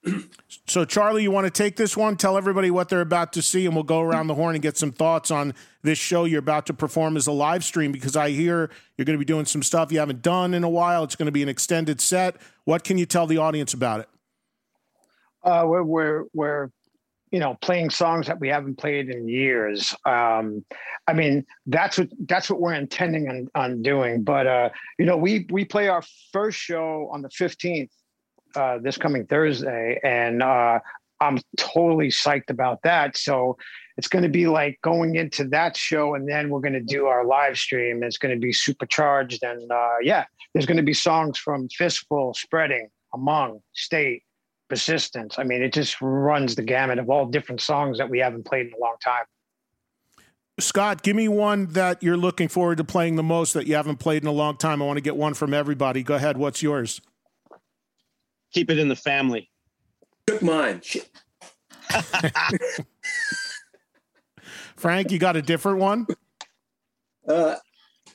[0.67, 2.17] So, Charlie, you want to take this one?
[2.17, 4.79] Tell everybody what they're about to see, and we'll go around the horn and get
[4.79, 8.31] some thoughts on this show you're about to perform as a live stream because I
[8.31, 11.05] hear you're going to be doing some stuff you haven't done in a while.
[11.05, 12.37] It's going to be an extended set.
[12.65, 14.09] What can you tell the audience about it?
[15.43, 16.71] Uh, we're, we're, we're,
[17.31, 19.95] you know, playing songs that we haven't played in years.
[20.07, 20.65] Um,
[21.07, 24.23] I mean, that's what that's what we're intending on, on doing.
[24.23, 27.91] But uh, you know, we we play our first show on the 15th
[28.57, 30.79] uh, this coming Thursday, and uh,
[31.21, 33.17] I'm totally psyched about that.
[33.17, 33.57] So
[33.97, 37.07] it's going to be like going into that show, and then we're going to do
[37.07, 38.03] our live stream.
[38.03, 42.35] It's going to be supercharged, and uh, yeah, there's going to be songs from Fistful,
[42.35, 44.23] Spreading, Among, State,
[44.69, 45.39] Persistence.
[45.39, 48.67] I mean, it just runs the gamut of all different songs that we haven't played
[48.67, 49.25] in a long time.
[50.61, 53.97] Scott, give me one that you're looking forward to playing the most that you haven't
[53.97, 54.81] played in a long time.
[54.81, 56.05] I want to get one from everybody.
[56.05, 56.37] Go ahead.
[56.37, 57.01] What's yours?
[58.55, 59.51] Keep it in the family.
[60.27, 60.81] Took mine.
[64.77, 66.07] Frank, you got a different one?
[67.29, 67.57] Uh,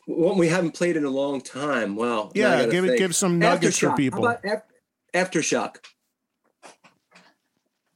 [0.06, 1.96] one we haven't played in a long time.
[1.96, 2.32] Wow.
[2.34, 3.92] Yeah, give it, give some nuggets Aftershock.
[3.92, 4.26] for people.
[4.26, 4.64] How about
[5.14, 5.76] Aftershock?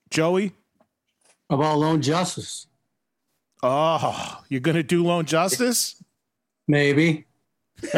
[0.09, 0.51] Joey?
[1.49, 2.67] About Lone Justice.
[3.61, 6.03] Oh, you're going to do Lone Justice?
[6.67, 7.25] Maybe.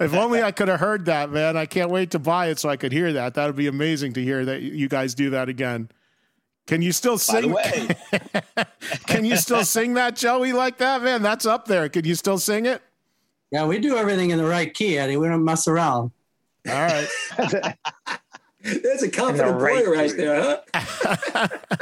[0.00, 1.56] if only I could have heard that, man.
[1.56, 3.34] I can't wait to buy it so I could hear that.
[3.34, 5.90] That would be amazing to hear that you guys do that again.
[6.66, 7.54] Can you still sing?
[9.06, 11.22] Can you still sing that, Joey, like that, man?
[11.22, 11.88] That's up there.
[11.88, 12.82] Can you still sing it?
[13.52, 15.16] Yeah, we do everything in the right key, Eddie.
[15.16, 16.10] We don't mess around.
[16.68, 17.08] All right.
[18.82, 21.76] That's a confident right boy right there, huh?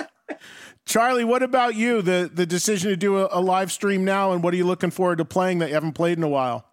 [0.85, 2.03] Charlie, what about you?
[2.03, 4.91] The the decision to do a, a live stream now, and what are you looking
[4.91, 6.67] forward to playing that you haven't played in a while?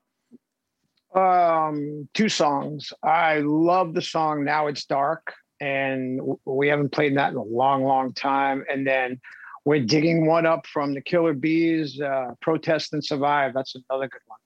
[1.14, 2.94] Um, two songs.
[3.04, 7.84] I love the song "Now It's Dark," and we haven't played that in a long,
[7.84, 8.64] long time.
[8.72, 9.20] And then
[9.66, 14.22] we're digging one up from the Killer B's, uh, "Protest and Survive." That's another good
[14.28, 14.40] one.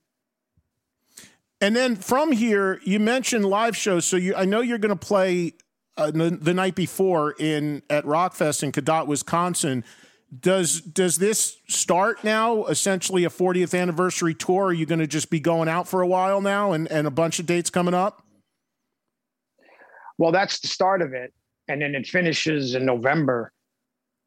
[1.62, 4.06] And then from here, you mentioned live shows.
[4.06, 5.54] So you, I know you're going to play
[5.98, 9.84] uh, the, night before in at Rockfest in Cadott, Wisconsin.
[10.38, 12.66] Does does this start now?
[12.66, 14.66] Essentially, a 40th anniversary tour.
[14.66, 17.12] Are you going to just be going out for a while now, and and a
[17.12, 18.24] bunch of dates coming up?
[20.18, 21.34] Well, that's the start of it,
[21.68, 23.52] and then it finishes in November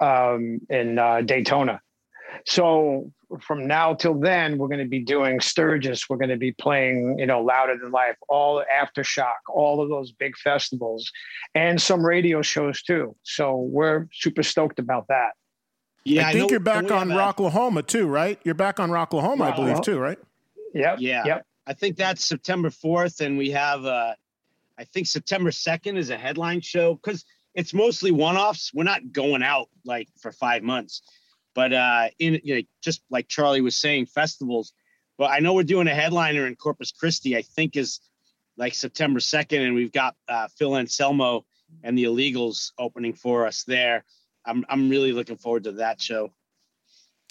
[0.01, 1.81] um, in uh, Daytona.
[2.47, 6.09] So from now till then, we're going to be doing Sturgis.
[6.09, 10.13] We're going to be playing, you know, Louder Than Life, all Aftershock, all of those
[10.13, 11.11] big festivals,
[11.55, 13.15] and some radio shows too.
[13.25, 15.33] So we're super stoked about that.
[16.09, 18.39] Yeah, I think I you're back on Rocklahoma too, right?
[18.45, 20.19] You're back on Rocklahoma, I believe, too, right?
[20.75, 20.97] Yep.
[21.01, 21.25] Yeah.
[21.25, 21.47] Yep.
[21.67, 24.15] I think that's September 4th, and we have, uh,
[24.79, 28.73] I think September 2nd is a headline show because it's mostly one-offs.
[28.73, 31.03] We're not going out like for five months,
[31.55, 34.73] but uh, in you know, just like Charlie was saying, festivals.
[35.19, 37.37] But I know we're doing a headliner in Corpus Christi.
[37.37, 38.01] I think is
[38.57, 41.45] like September 2nd, and we've got uh, Phil Anselmo
[41.83, 44.05] and the Illegals opening for us there.
[44.49, 46.33] I'm I'm really looking forward to that show.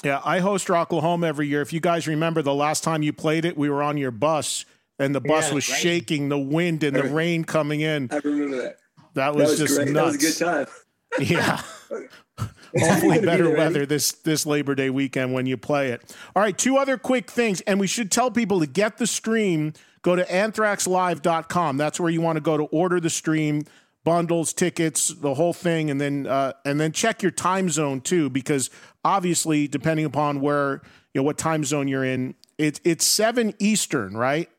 [0.04, 1.62] Yeah, I host Rocklahoma every year.
[1.62, 4.64] If you guys remember the last time you played it, we were on your bus
[5.00, 5.80] and the bus yeah, was right.
[5.80, 8.10] shaking, the wind and the rain coming in.
[8.12, 8.78] I remember that.
[9.16, 9.90] That was, that was just great.
[9.90, 10.18] nuts.
[10.18, 10.68] That was a good time.
[11.22, 11.62] Yeah.
[12.78, 16.16] Hopefully better weather this this Labor Day weekend when you play it.
[16.36, 19.74] All right, two other quick things and we should tell people to get the stream,
[20.02, 21.78] go to anthraxlive.com.
[21.78, 23.64] That's where you want to go to order the stream
[24.08, 28.30] bundles, tickets, the whole thing, and then uh, and then check your time zone too,
[28.30, 28.70] because
[29.04, 30.82] obviously, depending upon where
[31.14, 34.50] you know what time zone you're in, it's it's seven Eastern, right?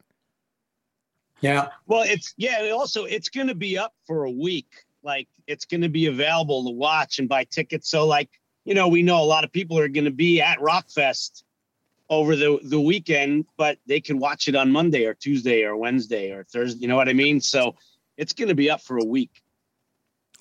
[1.41, 1.69] Yeah.
[1.87, 2.73] Well, it's yeah.
[2.75, 4.85] Also, it's going to be up for a week.
[5.03, 7.89] Like it's going to be available to watch and buy tickets.
[7.91, 8.29] So, like
[8.67, 11.43] you know, we know a lot of people are going to be at Rockfest
[12.11, 16.33] over the the weekend, but they can watch it on Monday or Tuesday or Wednesday
[16.33, 16.83] or Thursday.
[16.83, 17.41] You know what I mean?
[17.41, 17.77] So
[18.19, 19.43] it's going to be up for a week.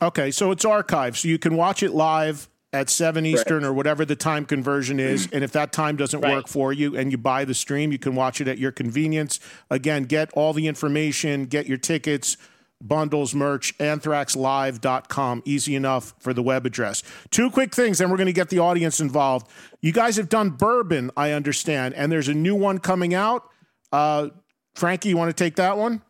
[0.02, 4.04] Okay, so it's archived, so you can watch it live at seven Eastern or whatever
[4.04, 5.30] the time conversion is.
[5.32, 6.34] And if that time doesn't Right.
[6.34, 9.40] work for you and you buy the stream, you can watch it at your convenience.
[9.72, 12.36] Again, get all the information, get your tickets,
[12.84, 15.42] bundles, merch, anthraxlive.com.
[15.46, 17.02] Easy enough for the web address.
[17.32, 19.48] Two quick things, then we're going to get the audience involved.
[19.82, 23.50] You guys have done bourbon, I understand, and there's a new one coming out.
[23.92, 24.30] Uh,
[24.76, 26.02] Frankie, you want to take that one?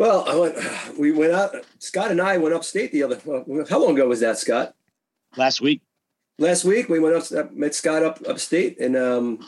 [0.00, 1.54] Well, I went, we went out.
[1.78, 3.20] Scott and I went upstate the other.
[3.22, 4.74] Well, how long ago was that, Scott?
[5.36, 5.82] Last week.
[6.38, 9.46] Last week we went up, met Scott up upstate and um,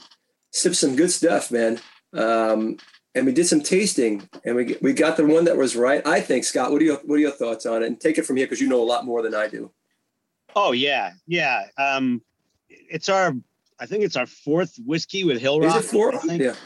[0.50, 1.80] sipped some good stuff, man.
[2.12, 2.76] Um,
[3.14, 6.06] and we did some tasting, and we we got the one that was right.
[6.06, 6.70] I think, Scott.
[6.70, 7.86] What are your what are your thoughts on it?
[7.86, 9.70] And take it from here because you know a lot more than I do.
[10.54, 11.62] Oh yeah, yeah.
[11.78, 12.20] Um,
[12.68, 13.34] it's our.
[13.80, 15.78] I think it's our fourth whiskey with Hillrock.
[15.78, 16.14] Is it four?
[16.14, 16.42] I think.
[16.42, 16.56] Yeah.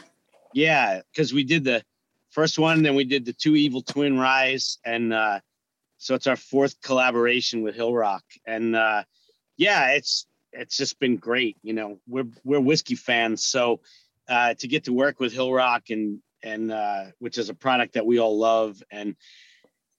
[0.53, 1.85] Yeah, because we did the
[2.37, 5.39] first one, then we did the two evil twin rise, and uh,
[5.97, 9.03] so it's our fourth collaboration with Hillrock, and uh,
[9.57, 11.57] yeah, it's it's just been great.
[11.63, 13.81] You know, we're we're whiskey fans, so
[14.29, 18.05] uh, to get to work with Hillrock and and uh, which is a product that
[18.05, 19.15] we all love, and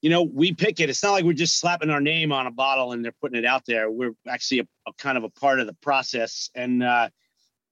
[0.00, 0.88] you know, we pick it.
[0.88, 3.44] It's not like we're just slapping our name on a bottle and they're putting it
[3.44, 3.90] out there.
[3.90, 7.08] We're actually a, a kind of a part of the process, and uh,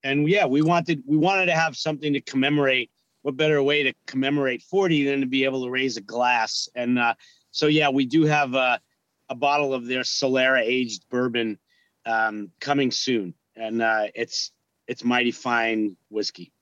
[0.02, 2.90] and yeah, we wanted we wanted to have something to commemorate.
[3.26, 6.68] What better way to commemorate 40 than to be able to raise a glass?
[6.76, 7.14] And uh,
[7.50, 8.80] so yeah, we do have a,
[9.28, 11.58] a bottle of their Solera aged bourbon
[12.04, 14.52] um, coming soon, and uh, it's
[14.86, 16.52] it's mighty fine whiskey.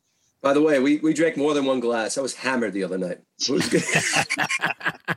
[0.40, 2.16] By the way, we we drank more than one glass.
[2.16, 3.18] I was hammered the other night.
[3.42, 3.84] It was good.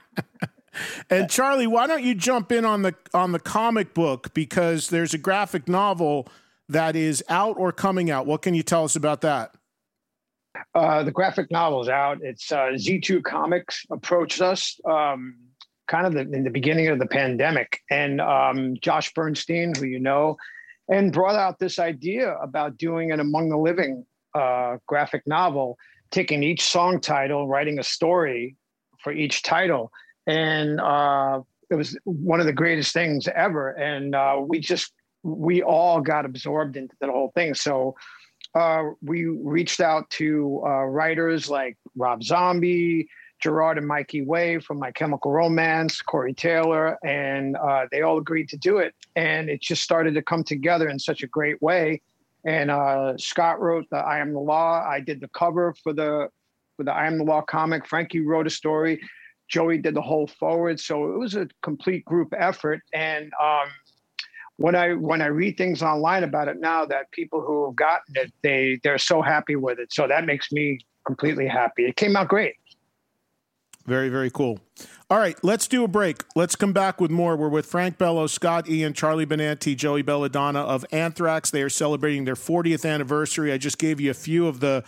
[1.10, 5.14] And Charlie, why don't you jump in on the on the comic book because there's
[5.14, 6.28] a graphic novel
[6.68, 8.26] that is out or coming out.
[8.26, 9.57] What can you tell us about that?
[10.76, 12.20] Uh, the graphic novel's out.
[12.22, 15.36] It's uh, Z2 Comics approached us um,
[15.88, 20.00] kind of the, in the beginning of the pandemic, and um, Josh Bernstein, who you
[20.00, 20.38] know,
[20.90, 25.78] and brought out this idea about doing an Among the Living uh, graphic novel,
[26.12, 28.56] taking each song title, writing a story
[29.04, 29.92] for each title,
[30.26, 33.72] and uh, it was one of the greatest things ever.
[33.72, 34.94] And uh, we just
[35.24, 37.54] we all got absorbed into the whole thing.
[37.54, 37.96] So
[38.56, 43.08] uh, we reached out to uh, writers like Rob Zombie,
[43.40, 48.50] Gerard and Mikey Way from My Chemical Romance, Corey Taylor, and uh, they all agreed
[48.50, 48.96] to do it.
[49.16, 52.02] And it just started to come together in such a great way.
[52.46, 56.30] And uh, Scott wrote the "I Am the Law." I did the cover for the
[56.78, 57.86] for the "I Am the Law" comic.
[57.86, 59.02] Frankie wrote a story.
[59.48, 60.80] Joey did the whole forward.
[60.80, 62.82] So it was a complete group effort.
[62.94, 63.70] And um,
[64.58, 68.16] when I when I read things online about it now, that people who have gotten
[68.16, 69.94] it, they they're so happy with it.
[69.94, 71.86] So that makes me completely happy.
[71.86, 72.56] It came out great.
[73.86, 74.60] Very, very cool.
[75.10, 76.26] All right, let's do a break.
[76.36, 77.38] Let's come back with more.
[77.38, 81.50] We're with Frank Bello, Scott Ian, Charlie Benante, Joey Belladonna of Anthrax.
[81.50, 83.54] They are celebrating their 40th anniversary.
[83.54, 84.84] I just gave you a few of the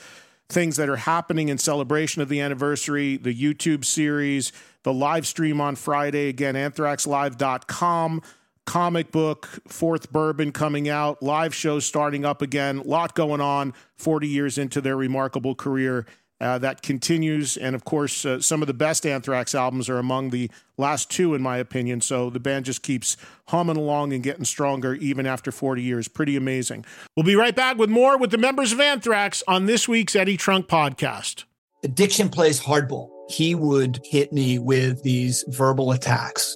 [0.49, 4.51] things that are happening in celebration of the anniversary the YouTube series,
[4.83, 6.27] the live stream on Friday.
[6.27, 8.21] Again, anthraxlive.com.
[8.69, 14.27] Comic book, fourth bourbon coming out, live shows starting up again, lot going on 40
[14.27, 16.05] years into their remarkable career.
[16.39, 17.57] Uh, that continues.
[17.57, 21.33] And of course, uh, some of the best Anthrax albums are among the last two,
[21.33, 21.99] in my opinion.
[22.01, 26.07] So the band just keeps humming along and getting stronger even after 40 years.
[26.07, 26.85] Pretty amazing.
[27.17, 30.37] We'll be right back with more with the members of Anthrax on this week's Eddie
[30.37, 31.45] Trunk podcast.
[31.83, 33.09] Addiction plays hardball.
[33.29, 36.55] He would hit me with these verbal attacks.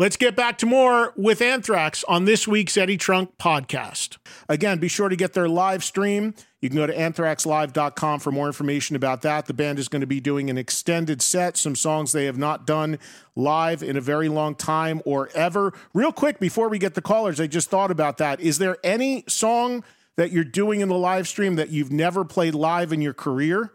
[0.00, 4.18] Let's get back to more with Anthrax on this week's Eddie Trunk podcast.
[4.48, 6.34] Again, be sure to get their live stream.
[6.60, 9.46] You can go to anthraxlive.com for more information about that.
[9.46, 12.64] The band is going to be doing an extended set, some songs they have not
[12.64, 13.00] done
[13.34, 15.72] live in a very long time or ever.
[15.92, 18.40] Real quick, before we get the callers, I just thought about that.
[18.40, 19.82] Is there any song
[20.14, 23.72] that you're doing in the live stream that you've never played live in your career?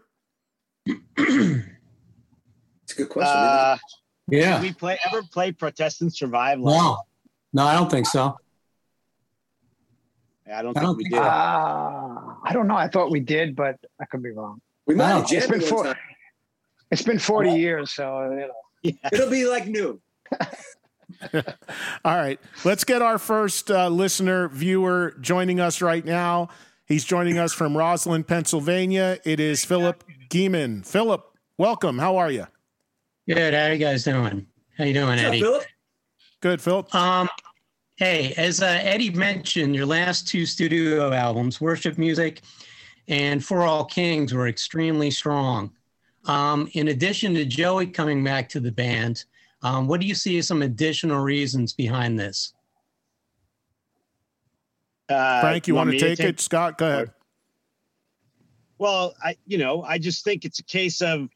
[2.84, 3.34] It's a good question.
[3.34, 3.78] Uh,
[4.28, 4.54] Yeah.
[4.54, 6.58] Did we play ever play Protest and Survive?
[6.60, 6.74] live?
[6.76, 6.98] No,
[7.52, 8.36] no, I don't think so.
[10.52, 11.20] I don't I think don't we think did.
[11.22, 12.76] Uh, I don't know.
[12.76, 14.60] I thought we did, but I could be wrong.
[14.86, 15.12] We might Wow.
[15.14, 15.96] have It's jammed been, it four, one time.
[16.90, 18.98] it's been 40 years, so you know.
[19.12, 20.00] It'll be like new.
[22.04, 26.48] All right, let's get our first uh, listener viewer joining us right now.
[26.86, 29.18] He's joining us from Roslyn, Pennsylvania.
[29.24, 30.86] It is Philip Geeman.
[30.86, 31.24] Philip,
[31.56, 31.98] welcome.
[31.98, 32.46] How are you?
[33.26, 33.54] Good.
[33.54, 34.46] How you guys doing?
[34.76, 35.40] How you doing, What's up, Eddie?
[35.40, 35.64] Philip?
[36.40, 36.94] Good, Philip.
[36.94, 37.28] Um,
[37.96, 42.42] hey, as uh, Eddie mentioned, your last two studio albums, Worship Music
[43.08, 45.72] and For All Kings, were extremely strong.
[46.26, 49.24] Um, in addition to Joey coming back to the band,
[49.62, 52.52] um, what do you see as some additional reasons behind this?
[55.08, 56.40] Uh, Frank, you want me to take it?
[56.40, 57.10] Scott, go ahead.
[58.78, 61.28] Well, I you know I just think it's a case of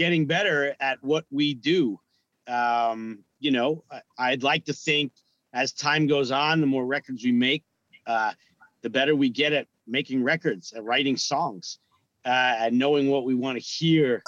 [0.00, 2.00] getting better at what we do.
[2.46, 3.84] Um, you know,
[4.16, 5.12] I'd like to think
[5.52, 7.64] as time goes on, the more records we make,
[8.06, 8.32] uh,
[8.80, 11.80] the better we get at making records, at writing songs,
[12.24, 14.22] uh, and knowing what we want to hear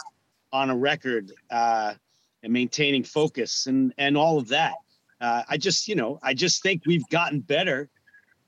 [0.53, 1.95] on a record, uh,
[2.43, 4.75] and maintaining focus and and all of that.
[5.23, 7.89] Uh, I just you know I just think we've gotten better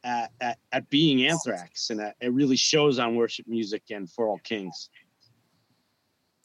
[0.02, 4.40] at, at, at being Anthrax, and it really shows on worship music and for all
[4.44, 4.90] kings.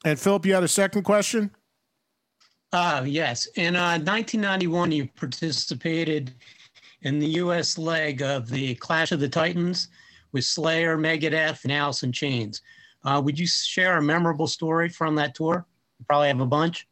[0.06, 1.52] And Philip, you had a second question?
[2.72, 3.48] Uh, yes.
[3.56, 6.34] In uh, 1991, you participated
[7.02, 7.78] in the U.S.
[7.78, 9.90] leg of the Clash of the Titans
[10.32, 12.62] with Slayer, Megadeth, and Alice in Chains.
[13.04, 15.66] Uh, would you share a memorable story from that tour?
[15.98, 16.88] You probably have a bunch.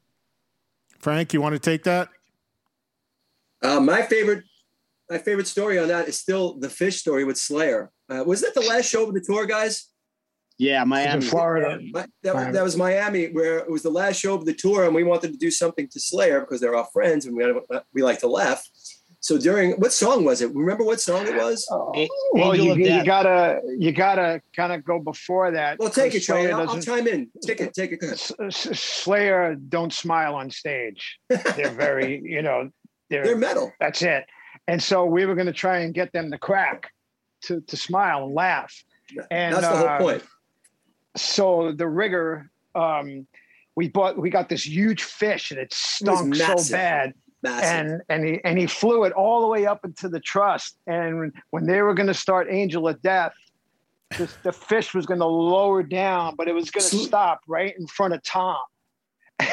[1.00, 2.10] Frank, you want to take that?
[3.62, 4.44] Uh, my favorite,
[5.10, 7.92] my favorite story on that is still the fish story with Slayer.
[8.10, 9.90] Uh, was that the last show of the tour, guys?
[10.58, 11.80] Yeah, Miami, Florida.
[11.94, 14.86] My- that, was- that was Miami, where it was the last show of the tour,
[14.86, 17.46] and we wanted to do something to Slayer because they're our friends, and we
[17.94, 18.64] we like to laugh.
[19.20, 20.54] So during what song was it?
[20.56, 21.68] Remember what song it was?
[21.96, 25.78] A- Well, you, you gotta you gotta kind of go before that.
[25.80, 26.52] Well, take it, because Charlie.
[26.52, 27.30] I'll, I'll chime in.
[27.44, 27.74] Take it.
[27.74, 28.00] Take it.
[28.00, 28.20] Go ahead.
[28.20, 31.20] S- S- Slayer don't smile on stage.
[31.30, 32.70] They're very, you know,
[33.10, 33.74] they're, They're metal.
[33.80, 34.26] That's it.
[34.68, 36.90] And so we were going to try and get them to crack,
[37.44, 38.74] to to smile and laugh.
[39.32, 40.24] And That's the whole uh, point.
[41.16, 43.28] So the rigger, um,
[43.76, 47.14] we bought, we got this huge fish, and it stunk so bad.
[47.44, 47.70] Massive.
[47.70, 50.74] And and he and he flew it all the way up into the truss.
[50.88, 53.34] And when they were going to start Angel of Death,
[54.18, 57.76] the, the fish was going to lower down, but it was going to stop right
[57.78, 58.58] in front of Tom.
[59.40, 59.46] and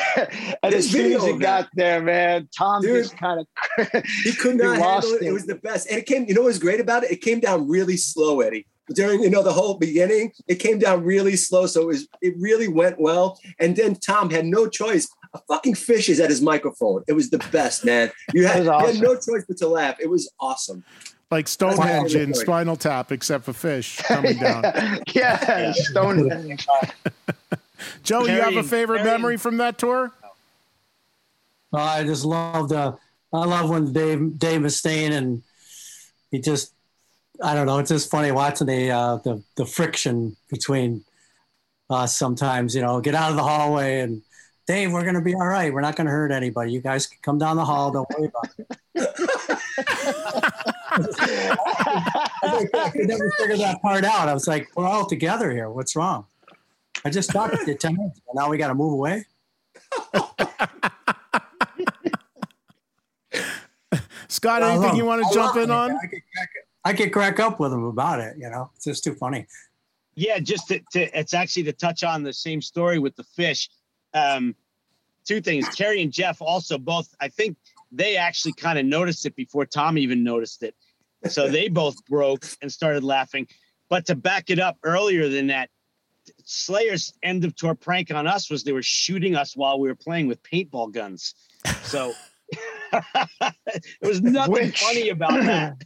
[0.62, 3.46] There's as soon as it got there, man, Tom Dude, just kind of
[4.22, 5.22] He could not lost handle it.
[5.22, 5.32] It it.
[5.32, 5.90] was the best.
[5.90, 7.10] And it came, you know what was great about it?
[7.10, 8.66] It came down really slow, Eddie.
[8.94, 11.66] During, you know, the whole beginning, it came down really slow.
[11.66, 13.40] So it was it really went well.
[13.58, 15.08] And then Tom had no choice.
[15.32, 17.02] A fucking fish is at his microphone.
[17.08, 18.12] It was the best, man.
[18.34, 19.96] You had, was you had no choice but to laugh.
[20.00, 20.84] It was awesome.
[21.30, 24.62] Like Stonehenge That's and Spinal Tap, except for fish coming down.
[25.14, 26.58] yeah, stone.
[28.04, 30.12] Joe, you have a favorite very- memory from that tour?
[31.72, 32.72] I just loved.
[32.72, 32.92] Uh,
[33.32, 35.42] I love when Dave Dave Mustaine and
[36.30, 36.73] he just
[37.42, 37.78] I don't know.
[37.78, 41.04] It's just funny watching the uh, the the friction between
[41.90, 42.74] us sometimes.
[42.74, 44.22] You know, get out of the hallway and
[44.66, 45.72] Dave, we're gonna be all right.
[45.72, 46.72] We're not gonna hurt anybody.
[46.72, 47.90] You guys can come down the hall.
[47.90, 48.68] Don't worry about it.
[52.74, 54.28] I could never figure that part out.
[54.28, 55.68] I was like, we're all together here.
[55.68, 56.26] What's wrong?
[57.04, 58.30] I just talked to you 10 minutes ago.
[58.34, 59.26] Now we got to move away.
[64.28, 65.90] Scott, anything you want to jump in on?
[65.90, 66.48] I could, crack,
[66.84, 68.36] I could crack up with him about it.
[68.38, 69.46] You know, it's just too funny.
[70.14, 73.68] Yeah, just to, to, it's actually to touch on the same story with the fish.
[74.12, 74.54] Um,
[75.24, 75.68] two things.
[75.70, 77.14] Kerry and Jeff also both.
[77.20, 77.56] I think
[77.90, 80.74] they actually kind of noticed it before Tom even noticed it.
[81.28, 83.48] So they both broke and started laughing.
[83.88, 85.70] But to back it up earlier than that,
[86.44, 89.94] Slayer's end of tour prank on us was they were shooting us while we were
[89.94, 91.34] playing with paintball guns.
[91.82, 92.14] So
[93.40, 93.52] there
[94.02, 95.76] was nothing which, funny about that.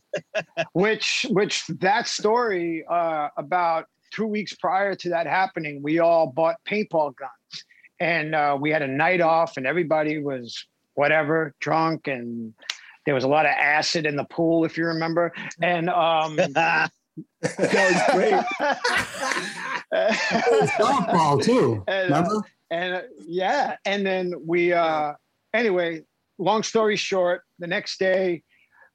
[0.72, 6.56] which, which that story uh, about two weeks prior to that happening, we all bought
[6.68, 7.64] paintball guns,
[8.00, 12.54] and uh, we had a night off, and everybody was whatever drunk, and
[13.06, 16.90] there was a lot of acid in the pool, if you remember, and um, that
[17.42, 18.34] was great.
[20.78, 21.82] softball too.
[21.86, 22.40] And, uh,
[22.70, 25.14] and uh, yeah, and then we uh
[25.54, 26.02] anyway,
[26.39, 28.43] long story short, the next day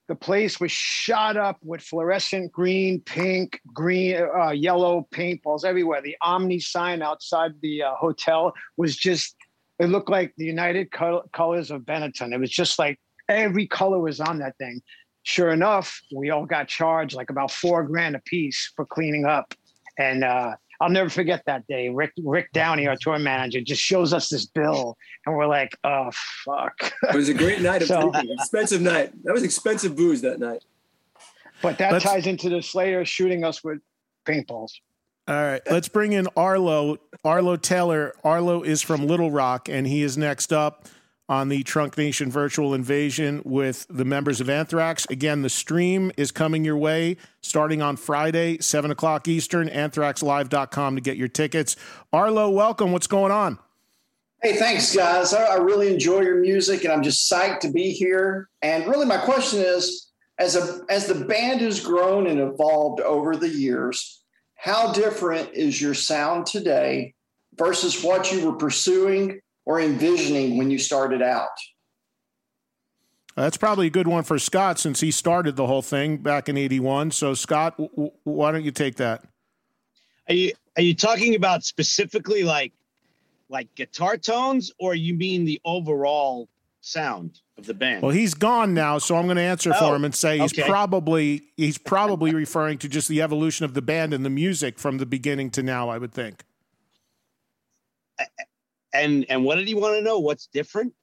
[0.08, 6.02] the place was shot up with fluorescent green, pink, green, uh, yellow paintballs everywhere.
[6.02, 9.36] The Omni sign outside the uh, hotel was just,
[9.80, 12.34] it looked like the United Col- Colors of Benetton.
[12.34, 14.82] It was just like every color was on that thing.
[15.24, 19.54] Sure enough, we all got charged like about four grand a piece for cleaning up.
[19.98, 21.90] And uh, I'll never forget that day.
[21.90, 26.10] Rick Rick Downey, our tour manager, just shows us this bill, and we're like, "Oh
[26.46, 28.36] fuck!" It was a great night of so, drinking.
[28.40, 29.12] Expensive night.
[29.24, 30.64] That was expensive booze that night.
[31.62, 33.80] But that let's, ties into the Slayer shooting us with
[34.26, 34.72] paintballs.
[35.28, 36.98] All right, let's bring in Arlo.
[37.24, 38.14] Arlo Taylor.
[38.24, 40.88] Arlo is from Little Rock, and he is next up
[41.30, 45.06] on the Trunk Nation virtual invasion with the members of Anthrax.
[45.10, 51.02] Again, the stream is coming your way starting on Friday, 7 o'clock Eastern, anthraxlive.com to
[51.02, 51.76] get your tickets.
[52.12, 52.92] Arlo, welcome.
[52.92, 53.58] What's going on?
[54.42, 55.34] Hey, thanks, guys.
[55.34, 58.50] I, really enjoy your music, and I'm just psyched to be here.
[58.62, 63.38] And really, my question is as, a, as the band has grown and evolved over
[63.38, 64.22] the years,
[64.56, 67.14] how different is your sound today
[67.56, 71.50] versus what you were pursuing or envisioning when you started out?
[73.36, 76.58] That's probably a good one for Scott since he started the whole thing back in
[76.58, 77.12] 81.
[77.12, 79.24] So, Scott, w- why don't you take that?
[80.30, 82.74] Are you, are you talking about specifically like
[83.50, 86.48] like guitar tones or you mean the overall
[86.82, 88.02] sound of the band?
[88.02, 90.58] Well, he's gone now, so I'm going to answer oh, for him and say he's
[90.58, 90.68] okay.
[90.68, 95.00] probably he's probably referring to just the evolution of the band and the music from
[95.00, 96.44] the beginning to now, I would think.
[98.94, 100.20] And and what did he want to know?
[100.20, 100.94] What's different?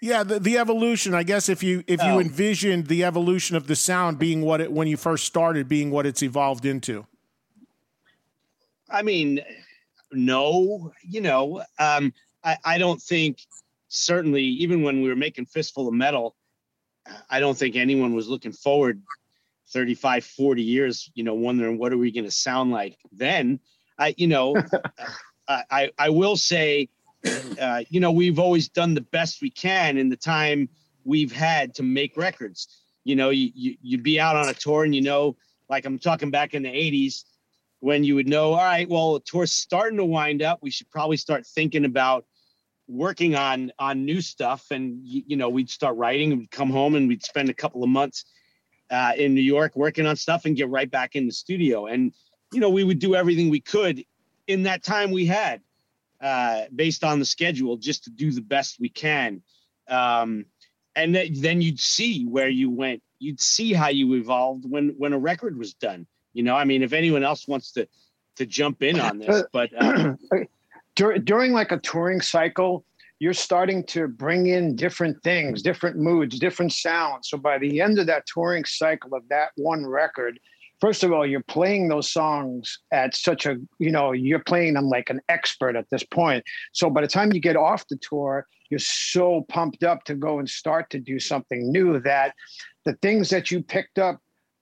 [0.00, 1.14] Yeah, the, the evolution.
[1.14, 2.20] I guess if you if you oh.
[2.20, 6.06] envisioned the evolution of the sound being what it when you first started being what
[6.06, 7.06] it's evolved into.
[8.88, 9.40] I mean,
[10.12, 12.12] no, you know, um,
[12.42, 13.38] I, I don't think
[13.88, 16.34] certainly even when we were making Fistful of Metal,
[17.28, 19.02] I don't think anyone was looking forward
[19.68, 23.60] 35, 40 years, you know, wondering what are we going to sound like then.
[23.98, 24.56] I, you know,
[25.48, 26.88] I, I will say
[27.60, 30.68] uh, you know, we've always done the best we can in the time
[31.04, 32.82] we've had to make records.
[33.04, 35.36] You know, you, you you'd be out on a tour and you know,
[35.68, 37.24] like I'm talking back in the '80s,
[37.80, 40.58] when you would know, all right, well, the tour's starting to wind up.
[40.62, 42.26] We should probably start thinking about
[42.88, 44.66] working on on new stuff.
[44.70, 46.32] And you, you know, we'd start writing.
[46.32, 48.24] and We'd come home and we'd spend a couple of months
[48.90, 51.86] uh, in New York working on stuff and get right back in the studio.
[51.86, 52.12] And
[52.52, 54.04] you know, we would do everything we could
[54.46, 55.62] in that time we had
[56.20, 59.42] uh, based on the schedule just to do the best we can.
[59.88, 60.46] Um,
[60.94, 63.02] and th- then you'd see where you went.
[63.18, 66.06] You'd see how you evolved when when a record was done.
[66.32, 67.88] You know, I mean, if anyone else wants to
[68.36, 70.14] to jump in on this, but uh,
[70.94, 72.84] during, during like a touring cycle,
[73.18, 77.28] you're starting to bring in different things, different moods, different sounds.
[77.28, 80.40] So by the end of that touring cycle of that one record,
[80.80, 84.88] first of all, you're playing those songs at such a, you know, you're playing them
[84.88, 86.44] like an expert at this point.
[86.72, 90.38] So by the time you get off the tour, you're so pumped up to go
[90.38, 92.34] and start to do something new that
[92.84, 94.20] the things that you picked up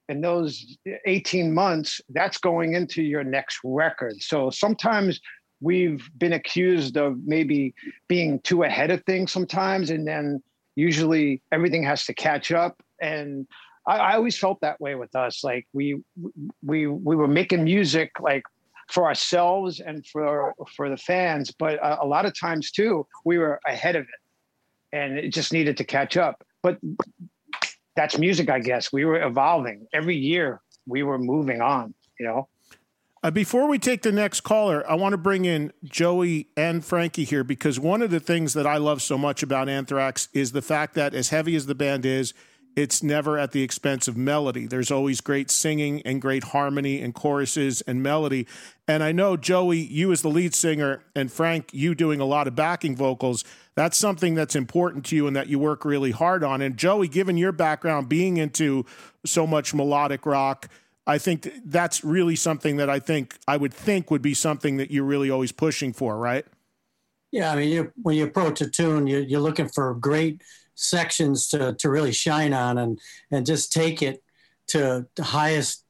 [0.08, 4.14] in those 18 months, that's going into your next record.
[4.22, 5.20] So sometimes
[5.60, 7.74] we've been accused of maybe
[8.08, 10.42] being too ahead of things sometimes, and then
[10.76, 12.82] usually everything has to catch up.
[13.00, 13.46] And
[13.88, 15.42] I, I always felt that way with us.
[15.42, 16.00] Like we
[16.62, 18.44] we we were making music like
[18.88, 23.38] for ourselves and for for the fans, but a, a lot of times too, we
[23.38, 26.44] were ahead of it, and it just needed to catch up.
[26.62, 26.78] But
[27.96, 28.92] that's music, I guess.
[28.92, 30.60] We were evolving every year.
[30.86, 31.94] We were moving on.
[32.20, 32.48] You know.
[33.20, 37.24] Uh, before we take the next caller, I want to bring in Joey and Frankie
[37.24, 40.62] here because one of the things that I love so much about Anthrax is the
[40.62, 42.32] fact that, as heavy as the band is,
[42.78, 44.64] it's never at the expense of melody.
[44.64, 48.46] There's always great singing and great harmony and choruses and melody.
[48.86, 52.46] And I know, Joey, you as the lead singer, and Frank, you doing a lot
[52.46, 53.42] of backing vocals,
[53.74, 56.62] that's something that's important to you and that you work really hard on.
[56.62, 58.86] And Joey, given your background being into
[59.26, 60.68] so much melodic rock,
[61.04, 64.92] I think that's really something that I think I would think would be something that
[64.92, 66.46] you're really always pushing for, right?
[67.32, 70.42] Yeah, I mean, you, when you approach a tune, you, you're looking for great
[70.78, 73.00] sections to, to really shine on and,
[73.30, 74.22] and just take it
[74.68, 75.84] to the highest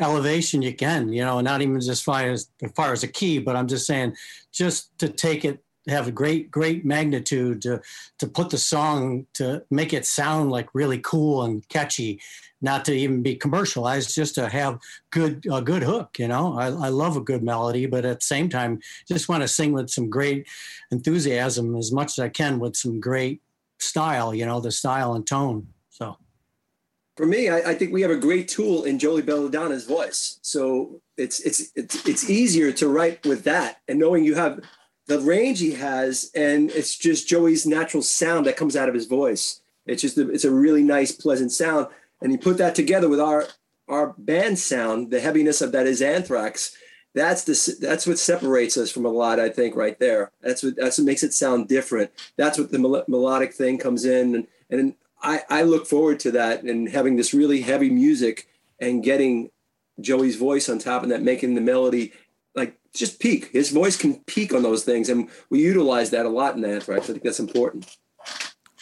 [0.00, 3.38] elevation you can, you know, not even just far as, as far as a key,
[3.38, 4.16] but I'm just saying
[4.52, 7.78] just to take it have a great great magnitude to
[8.18, 12.18] to put the song to make it sound like really cool and catchy
[12.64, 14.78] not to even be commercialized, just to have
[15.10, 16.18] good a good hook.
[16.18, 19.42] You know, I, I love a good melody, but at the same time, just want
[19.42, 20.48] to sing with some great
[20.90, 23.42] enthusiasm as much as I can with some great
[23.84, 24.34] style.
[24.34, 25.68] You know, the style and tone.
[25.90, 26.16] So.
[27.16, 30.38] For me, I, I think we have a great tool in Joey Belladonna's voice.
[30.42, 34.60] So it's it's it's it's easier to write with that, and knowing you have
[35.06, 39.06] the range he has, and it's just Joey's natural sound that comes out of his
[39.06, 39.60] voice.
[39.86, 41.88] It's just a, it's a really nice, pleasant sound
[42.24, 43.46] and you put that together with our
[43.86, 46.74] our band sound, the heaviness of that is Anthrax.
[47.14, 49.38] That's the that's what separates us from a lot.
[49.38, 50.32] I think right there.
[50.42, 52.10] That's what that's what makes it sound different.
[52.36, 56.32] That's what the mel- melodic thing comes in, and and I I look forward to
[56.32, 58.48] that and having this really heavy music
[58.80, 59.50] and getting
[60.00, 62.12] Joey's voice on top of that, making the melody
[62.56, 63.50] like just peak.
[63.52, 67.08] His voice can peak on those things, and we utilize that a lot in Anthrax.
[67.08, 67.96] I think that's important.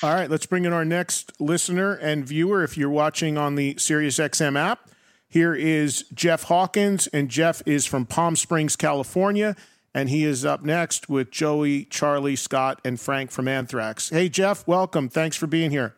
[0.03, 2.65] All right, let's bring in our next listener and viewer.
[2.65, 4.89] If you're watching on the SiriusXM app,
[5.33, 9.57] here is Jeff Hawkins, and Jeff is from Palm Springs, California,
[9.95, 14.11] and he is up next with Joey, Charlie, Scott, and Frank from Anthrax.
[14.11, 15.09] Hey, Jeff, welcome.
[15.09, 15.95] Thanks for being here.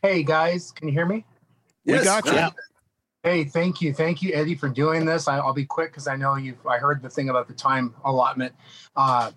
[0.00, 1.26] Hey, guys, can you hear me?
[1.84, 2.00] Yes.
[2.00, 2.32] We got you.
[2.32, 2.50] Yeah.
[3.22, 5.28] Hey, thank you, thank you, Eddie, for doing this.
[5.28, 6.66] I, will be quick because I know you've.
[6.66, 8.54] I heard the thing about the time allotment.
[8.96, 9.30] Uh,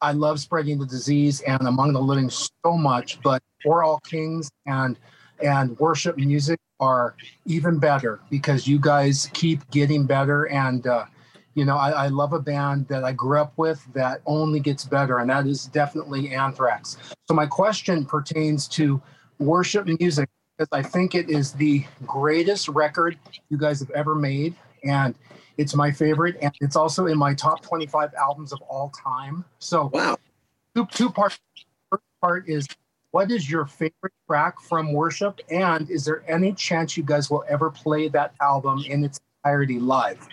[0.00, 4.50] I love spreading the disease and among the living so much, but for all kings
[4.64, 4.98] and
[5.42, 7.14] and worship music are
[7.46, 11.04] even better because you guys keep getting better and uh,
[11.54, 14.84] you know I, I, love a band that i grew up with that only gets
[14.84, 16.96] better and that is definitely anthrax
[17.28, 19.00] so my question pertains to
[19.38, 23.18] worship music because i think it is the greatest record
[23.50, 24.54] you guys have ever made
[24.84, 25.14] and
[25.60, 29.44] it's my favorite, and it's also in my top 25 albums of all time.
[29.58, 30.16] So, wow.
[30.74, 31.38] Two, two parts.
[31.90, 32.66] First part is
[33.12, 37.44] what is your favorite track from Worship, and is there any chance you guys will
[37.48, 40.28] ever play that album in its entirety live?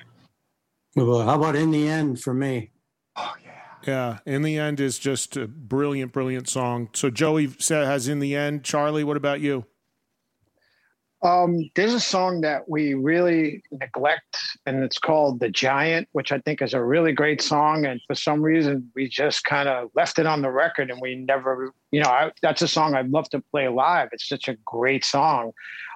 [0.96, 2.72] Well, how about in the end for me?
[3.16, 3.52] Oh yeah.
[3.86, 6.90] Yeah, in the end is just a brilliant, brilliant song.
[6.94, 8.64] So Joey has in the end.
[8.64, 9.66] Charlie, what about you?
[11.24, 14.38] Um, there's a song that we really neglect,
[14.68, 17.86] and it's called "The Giant," which I think is a really great song.
[17.86, 21.16] And for some reason, we just kind of left it on the record, and we
[21.16, 24.10] never, you know, I, that's a song I'd love to play live.
[24.12, 25.54] It's such a great song.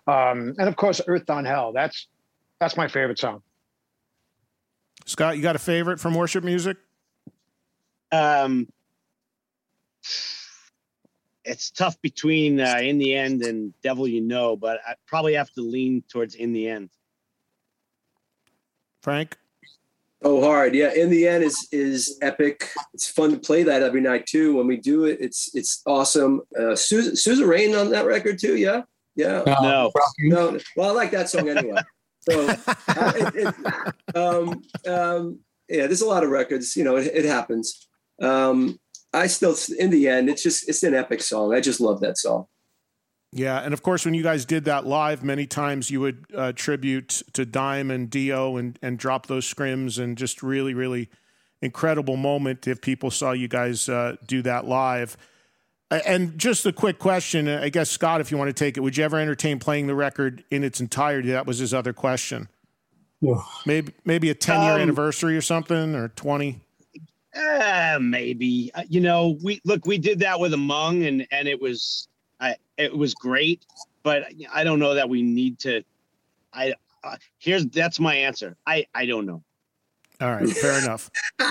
[0.08, 2.08] Um, and of course, "Earth on Hell." That's
[2.60, 3.44] that's my favorite song.
[5.06, 6.78] Scott, you got a favorite from worship music?
[8.12, 8.68] Um,
[11.44, 15.52] it's tough between uh, in the end and devil you know but i probably have
[15.52, 16.90] to lean towards in the end.
[19.02, 19.38] Frank?
[20.24, 20.76] Oh hard.
[20.76, 22.70] Yeah in the end is is epic.
[22.94, 24.56] It's fun to play that every night too.
[24.56, 26.42] When we do it it's it's awesome.
[26.60, 28.56] Uh susan suzerain on that record too?
[28.58, 28.84] Yeah?
[29.16, 29.44] Yeah?
[29.48, 29.92] No.
[30.20, 30.60] No.
[30.76, 31.82] Well i like that song anyway.
[32.30, 36.76] So uh, it, it, um, um, yeah there's a lot of records.
[36.76, 37.88] You know it, it happens.
[38.22, 38.80] Um,
[39.14, 41.54] I still, in the end, it's just it's an epic song.
[41.54, 42.48] I just love that song.
[43.34, 46.52] Yeah, and of course, when you guys did that live, many times you would uh,
[46.54, 51.10] tribute to Dime and Dio and and drop those scrims, and just really, really
[51.62, 55.18] incredible moment if people saw you guys uh, do that live.
[55.92, 58.96] And just a quick question, I guess Scott, if you want to take it, would
[58.96, 61.32] you ever entertain playing the record in its entirety?
[61.32, 62.48] That was his other question.
[63.20, 63.42] Yeah.
[63.66, 66.62] Maybe maybe a ten year um, anniversary or something, or twenty.
[67.36, 68.72] Uh, maybe.
[68.74, 69.86] Uh, you know, we look.
[69.86, 72.08] We did that with Among, and and it was.
[72.40, 73.66] I it was great,
[74.04, 74.24] but
[74.54, 75.84] I don't know that we need to.
[76.54, 76.74] I
[77.04, 78.58] uh, here's that's my answer.
[78.66, 79.44] I I don't know.
[80.22, 81.10] All right, fair enough.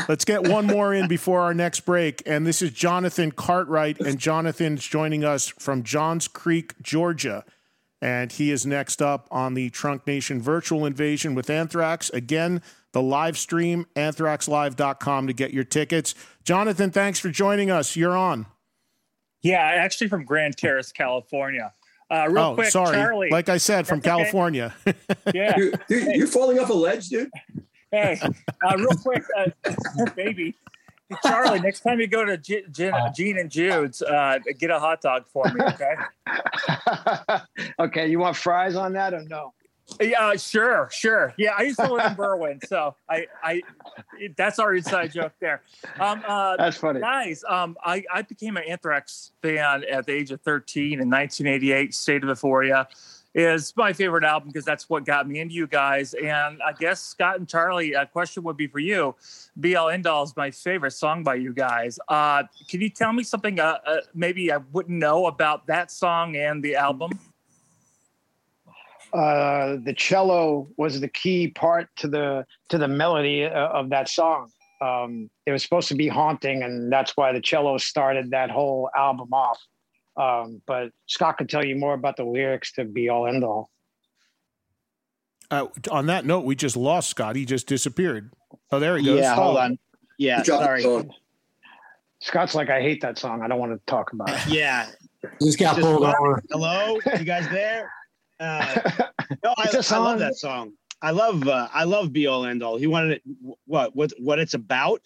[0.08, 2.22] Let's get one more in before our next break.
[2.24, 3.98] And this is Jonathan Cartwright.
[3.98, 7.44] And Jonathan's joining us from Johns Creek, Georgia.
[8.00, 12.10] And he is next up on the Trunk Nation virtual invasion with Anthrax.
[12.10, 12.62] Again,
[12.92, 16.14] the live stream, anthraxlive.com to get your tickets.
[16.44, 17.96] Jonathan, thanks for joining us.
[17.96, 18.46] You're on.
[19.42, 21.72] Yeah, actually from Grand Terrace, California.
[22.10, 22.96] Uh, real oh, quick, sorry.
[22.96, 23.30] Charlie.
[23.30, 24.74] Like I said, from California.
[25.32, 25.54] Yeah.
[25.54, 27.30] Dude, dude, you're falling off a ledge, dude.
[27.92, 29.50] Hey, uh, real quick, uh,
[30.16, 30.56] baby.
[31.08, 34.78] Hey, Charlie, next time you go to G- Gin, Gene and Jude's, uh, get a
[34.78, 35.94] hot dog for me, okay?
[37.80, 39.52] okay, you want fries on that or no?
[40.00, 41.34] Yeah, sure, sure.
[41.36, 43.62] Yeah, I used to live in Berwyn, so I, I,
[44.36, 45.62] that's our inside joke there.
[45.98, 47.00] Um, uh, That's funny.
[47.00, 51.94] Guys, um, I, I became an Anthrax fan at the age of 13 in 1988.
[51.94, 52.88] State of Euphoria
[53.34, 56.14] is my favorite album because that's what got me into you guys.
[56.14, 59.14] And I guess Scott and Charlie, a question would be for you.
[59.58, 61.98] Be All End All is my favorite song by you guys.
[62.08, 66.36] Uh, can you tell me something uh, uh, maybe I wouldn't know about that song
[66.36, 67.12] and the album?
[69.12, 74.08] Uh, the cello was the key part to the to the melody uh, of that
[74.08, 74.50] song.
[74.80, 78.88] Um, it was supposed to be haunting, and that's why the cello started that whole
[78.96, 79.58] album off.
[80.16, 83.70] Um, but Scott can tell you more about the lyrics to "Be All End All."
[85.50, 87.34] Uh, on that note, we just lost Scott.
[87.36, 88.32] He just disappeared.
[88.70, 89.20] Oh, there he goes.
[89.20, 89.60] Yeah, hold Oh.
[89.60, 89.78] on.
[90.18, 90.84] Yeah, sorry.
[92.20, 93.42] Scott's like, I hate that song.
[93.42, 94.46] I don't want to talk about it.
[94.46, 94.86] Yeah.
[95.42, 96.16] Just got Just pulled what?
[96.18, 96.42] over.
[96.50, 97.90] Hello, you guys there?
[98.40, 98.80] Uh,
[99.44, 100.72] no, I, It's a I love that song.
[101.02, 102.76] I love uh, I love Be All End All.
[102.76, 103.22] He wanted it.
[103.66, 105.02] What what what it's about?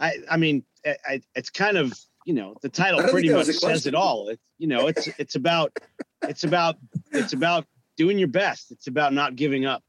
[0.00, 1.92] I I mean, I, I, it's kind of
[2.24, 3.94] you know the title pretty much says question.
[3.94, 4.28] it all.
[4.28, 5.76] It's you know it's it's about
[6.22, 6.76] it's about
[7.12, 7.66] it's about
[7.96, 8.70] doing your best.
[8.70, 9.82] It's about not giving up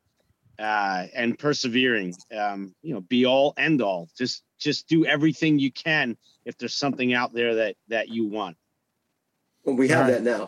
[0.59, 2.13] uh, and persevering.
[2.35, 4.09] Um, you know, be all end all.
[4.17, 8.57] Just just do everything you can if there's something out there that that you want.
[9.65, 10.23] Well, we have All right.
[10.23, 10.47] that now.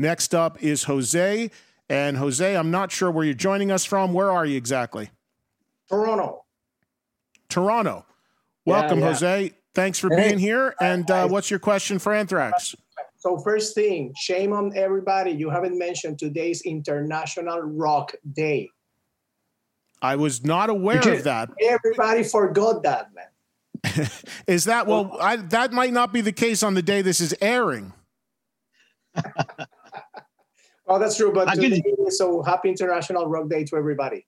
[0.00, 1.50] Next up is Jose.
[1.90, 4.14] And Jose, I'm not sure where you're joining us from.
[4.14, 5.10] Where are you exactly?
[5.90, 6.44] Toronto.
[7.50, 8.06] Toronto.
[8.64, 9.06] Welcome, yeah.
[9.06, 9.52] Jose.
[9.74, 10.28] Thanks for Hey.
[10.28, 10.74] being here.
[10.80, 12.74] And uh, what's your question for Anthrax?
[13.18, 15.32] So first thing, shame on everybody.
[15.32, 18.70] You haven't mentioned today's International Rock Day.
[20.00, 21.50] I was not aware of that.
[21.62, 24.08] Everybody forgot that, man.
[24.46, 25.18] Is that well?
[25.20, 27.92] I, that might not be the case on the day this is airing.
[30.90, 31.32] Oh, that's true.
[31.32, 34.26] But I could- today, so happy International Rock Day to everybody.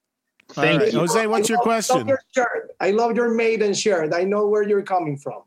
[0.57, 0.93] All right.
[0.93, 1.97] Jose, what's your I love- question?
[1.99, 2.71] Love your shirt.
[2.81, 4.15] I love your maiden shirt.
[4.15, 5.43] I know where you're coming from.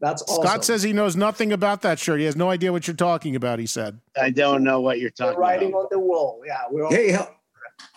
[0.00, 0.42] That's awesome.
[0.44, 2.20] Scott says he knows nothing about that shirt.
[2.20, 3.58] He has no idea what you're talking about.
[3.58, 4.00] He said.
[4.20, 5.74] I don't know what you're talking writing about.
[5.74, 6.42] Writing on the wall.
[6.46, 6.90] Yeah, we're all.
[6.92, 7.34] Hey, how-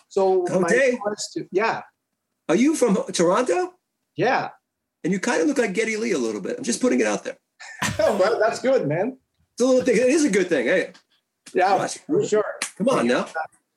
[0.08, 0.96] so my Jose?
[0.96, 1.82] question, yeah,
[2.48, 3.74] are you from Toronto?
[4.16, 4.50] yeah.
[5.02, 6.56] And you kind of look like Geddy Lee a little bit.
[6.56, 7.36] I'm just putting it out there.
[7.98, 9.18] Oh, well, that's good, man.
[9.52, 9.96] It's a little thing.
[9.96, 10.66] It is a good thing.
[10.66, 10.92] Hey,
[11.54, 11.98] Yeah, Gosh.
[11.98, 12.44] for sure.
[12.76, 13.26] come on now.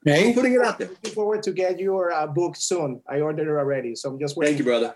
[0.04, 0.88] Hey, I'm putting it out there.
[0.90, 3.02] Looking forward to get your uh, book soon.
[3.10, 4.56] I ordered it already, so I'm just waiting.
[4.56, 4.96] Thank you, brother.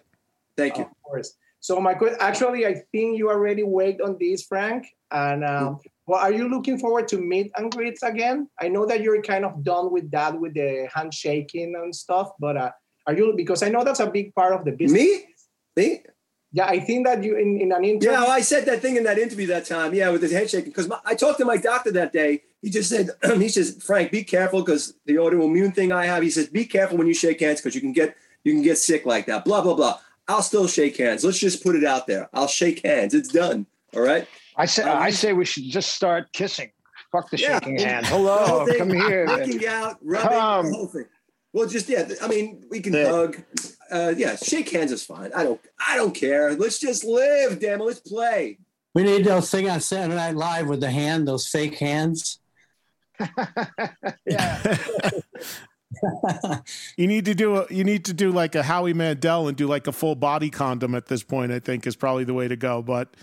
[0.55, 0.83] Thank you.
[0.83, 1.33] Of course.
[1.59, 4.87] So my que- actually, I think you already worked on this, Frank.
[5.11, 8.49] And um, well, are you looking forward to meet and greets again?
[8.59, 12.31] I know that you're kind of done with that, with the handshaking and stuff.
[12.39, 12.71] But uh,
[13.05, 13.33] are you?
[13.35, 15.01] Because I know that's a big part of the business.
[15.01, 15.25] Me?
[15.75, 16.03] Me?
[16.53, 18.11] Yeah, I think that you in, in an interview.
[18.11, 19.93] Yeah, well, I said that thing in that interview that time.
[19.93, 22.43] Yeah, with his handshaking Because I talked to my doctor that day.
[22.61, 26.21] He just said, he says, Frank, be careful because the autoimmune thing I have.
[26.23, 28.77] He says, be careful when you shake hands because you can get you can get
[28.77, 29.45] sick like that.
[29.45, 29.99] Blah blah blah.
[30.27, 31.23] I'll still shake hands.
[31.23, 32.29] Let's just put it out there.
[32.33, 33.13] I'll shake hands.
[33.13, 33.65] It's done.
[33.95, 34.27] All right.
[34.55, 36.71] I say I say we should just start kissing.
[37.11, 37.59] Fuck the Yeah.
[37.59, 38.05] shaking hand.
[38.05, 39.25] The Hello, whole thing, come here.
[39.25, 40.65] Knocking out, rubbing, Come.
[40.71, 41.05] the whole thing.
[41.53, 42.07] Well, just yeah.
[42.21, 43.43] I mean, we can The- hug.
[43.91, 45.31] Uh, yeah, shake hands is fine.
[45.35, 45.59] I don't.
[45.85, 46.53] I don't care.
[46.55, 47.59] Let's just live.
[47.59, 47.83] Damn it.
[47.83, 48.59] Let's play.
[48.95, 52.39] we need those thing on Saturday Night Live with the hand, those fake hands.
[56.97, 59.67] You need to do a, you need to do like a Howie Mandel and do
[59.67, 61.51] like a full body condom at this point.
[61.51, 62.81] I think is probably the way to go.
[62.81, 63.15] But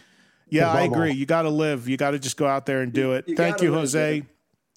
[0.49, 1.13] yeah, I agree.
[1.13, 1.89] You got to live.
[1.89, 3.29] You got to just go out there and do it.
[3.29, 4.21] You Thank you, live, Jose.
[4.21, 4.27] baby.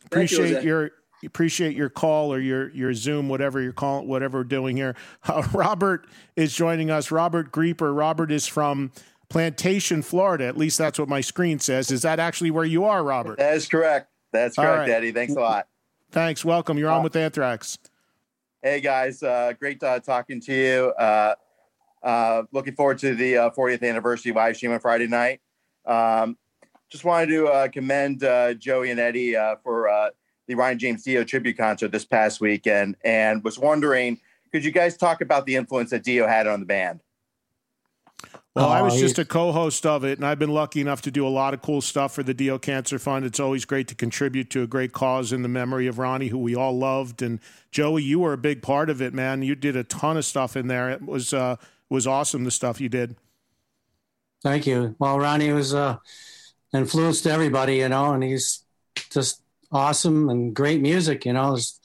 [0.09, 0.91] Thank you, Appreciate your
[1.24, 4.95] appreciate your call or your your Zoom, whatever you're calling, whatever we're doing here.
[5.28, 7.11] Uh, Robert is joining us.
[7.11, 7.95] Robert Grieper.
[7.95, 8.91] Robert is from
[9.30, 10.45] Plantation, Florida.
[10.45, 11.91] At least that's what my screen says.
[11.91, 13.38] Is that actually where you are, Robert?
[13.38, 14.11] That is correct.
[14.32, 14.90] That's correct, right.
[14.90, 15.12] Eddie.
[15.12, 15.68] Thanks a lot.
[16.12, 16.44] Thanks.
[16.44, 16.78] Welcome.
[16.78, 17.78] You're on with Anthrax.
[18.62, 20.94] Hey guys, uh, great uh, talking to you.
[21.00, 21.34] Uh,
[22.04, 25.42] uh, looking forward to the uh, 40th anniversary live stream on Friday night.
[25.86, 26.38] Um,
[26.90, 30.10] just wanted to uh, commend uh, Joey and Eddie uh, for uh,
[30.48, 34.20] the Ronnie James Dio tribute concert this past weekend, and was wondering,
[34.52, 37.02] could you guys talk about the influence that Dio had on the band?
[38.56, 41.26] Well, I was just a co-host of it, and I've been lucky enough to do
[41.26, 43.24] a lot of cool stuff for the Dio Cancer Fund.
[43.24, 46.38] It's always great to contribute to a great cause in the memory of Ronnie, who
[46.38, 47.22] we all loved.
[47.22, 47.39] And
[47.72, 49.41] Joey, you were a big part of it, man.
[49.41, 50.89] You did a ton of stuff in there.
[50.89, 51.56] It was uh,
[51.89, 53.16] was awesome the stuff you did.
[54.43, 54.97] Thank you.
[54.99, 55.97] Well, Ronnie was uh,
[56.74, 58.66] influenced everybody, you know, and he's
[59.12, 59.41] just
[59.72, 61.26] awesome and great music.
[61.26, 61.80] You know, there's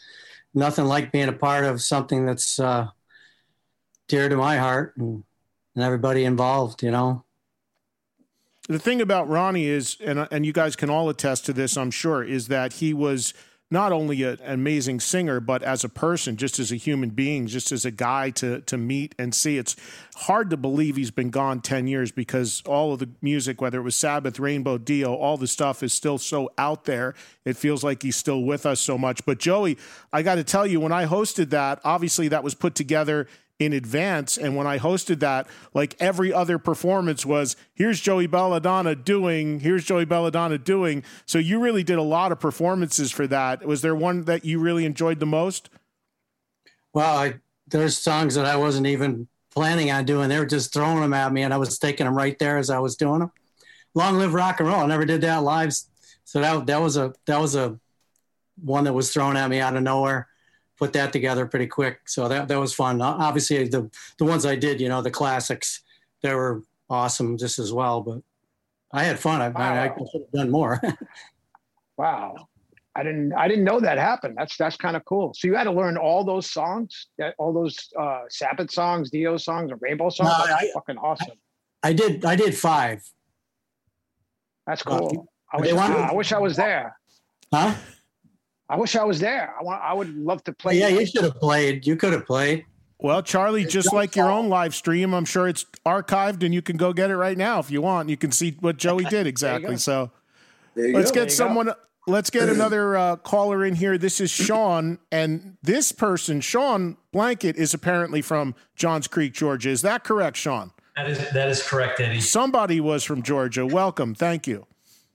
[0.52, 2.88] nothing like being a part of something that's uh,
[4.08, 5.22] dear to my heart and,
[5.76, 6.82] and everybody involved.
[6.82, 7.22] You know.
[8.68, 11.92] The thing about Ronnie is, and and you guys can all attest to this, I'm
[11.92, 13.32] sure, is that he was
[13.68, 17.72] not only an amazing singer, but as a person, just as a human being, just
[17.72, 19.58] as a guy to to meet and see.
[19.58, 19.76] It's
[20.16, 23.82] hard to believe he's been gone ten years because all of the music, whether it
[23.82, 27.14] was Sabbath, Rainbow, Dio, all the stuff is still so out there.
[27.44, 29.24] It feels like he's still with us so much.
[29.24, 29.78] But Joey,
[30.12, 33.28] I got to tell you, when I hosted that, obviously that was put together
[33.58, 34.36] in advance.
[34.36, 39.84] And when I hosted that, like every other performance was, here's Joey Belladonna doing, here's
[39.84, 41.02] Joey Belladonna doing.
[41.24, 43.66] So you really did a lot of performances for that.
[43.66, 45.70] Was there one that you really enjoyed the most?
[46.92, 47.34] Well, I,
[47.68, 50.28] there's songs that I wasn't even planning on doing.
[50.28, 52.70] They were just throwing them at me, and I was taking them right there as
[52.70, 53.32] I was doing them.
[53.94, 54.80] Long live rock and roll!
[54.80, 55.72] I never did that live,
[56.24, 57.78] so that that was a that was a
[58.62, 60.28] one that was thrown at me out of nowhere
[60.78, 62.00] put that together pretty quick.
[62.06, 63.00] So that that was fun.
[63.00, 65.82] Obviously, the the ones I did, you know, the classics,
[66.22, 68.00] they were awesome just as well.
[68.00, 68.22] But
[68.92, 69.40] I had fun.
[69.40, 69.74] I, wow.
[69.74, 70.80] I, I could have done more.
[71.96, 72.48] wow.
[72.94, 74.36] I didn't I didn't know that happened.
[74.38, 75.34] That's that's kind of cool.
[75.34, 77.08] So you had to learn all those songs,
[77.38, 80.30] all those uh, Sabbath songs, Dio songs, and Rainbow songs.
[80.30, 81.36] No, that's I, fucking awesome.
[81.82, 83.02] I, I, did I did five.
[84.66, 85.28] That's cool.
[85.52, 86.96] I, wish, I wish I was there.
[87.52, 87.74] Huh?
[88.68, 89.54] I wish I was there.
[89.58, 89.82] I want.
[89.82, 90.78] I would love to play.
[90.78, 91.86] Yeah, you should have played.
[91.86, 92.64] You could have played.
[92.98, 96.76] Well, Charlie, just like your own live stream, I'm sure it's archived and you can
[96.78, 98.08] go get it right now if you want.
[98.08, 99.76] You can see what Joey did exactly.
[99.76, 100.10] so
[100.74, 101.22] let's go.
[101.22, 101.66] get someone.
[101.66, 101.74] Go.
[102.06, 103.98] Let's get another uh, caller in here.
[103.98, 109.70] This is Sean, and this person, Sean Blanket, is apparently from Johns Creek, Georgia.
[109.70, 110.72] Is that correct, Sean?
[110.96, 112.20] That is that is correct, Eddie.
[112.20, 113.66] Somebody was from Georgia.
[113.66, 114.14] Welcome.
[114.14, 114.66] Thank you.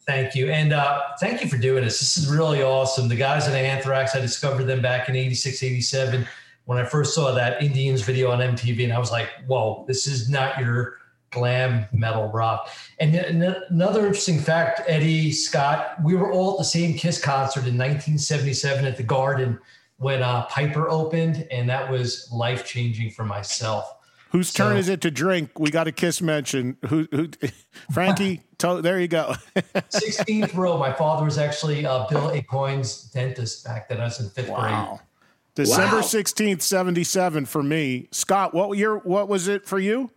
[0.05, 0.49] Thank you.
[0.49, 1.99] And uh, thank you for doing this.
[1.99, 3.07] This is really awesome.
[3.07, 6.27] The guys in Anthrax, I discovered them back in 86, 87
[6.65, 8.83] when I first saw that Indians video on MTV.
[8.83, 10.97] And I was like, whoa, this is not your
[11.29, 12.69] glam metal rock.
[12.99, 17.77] And another interesting fact Eddie, Scott, we were all at the same Kiss concert in
[17.77, 19.59] 1977 at the Garden
[19.97, 21.47] when uh, Piper opened.
[21.51, 23.97] And that was life changing for myself.
[24.31, 25.59] Whose so, turn is it to drink?
[25.59, 26.77] We got a kiss mention.
[26.87, 27.29] Who, who
[27.91, 28.41] Frankie?
[28.61, 29.33] To, there you go.
[29.55, 30.77] 16th row.
[30.77, 34.01] My father was actually uh, Bill Aucoin's dentist back then.
[34.01, 34.87] I was in fifth wow.
[34.87, 35.07] grade.
[35.53, 36.01] December wow.
[36.01, 38.07] 16th, 77 for me.
[38.11, 40.09] Scott, what year, what was it for you?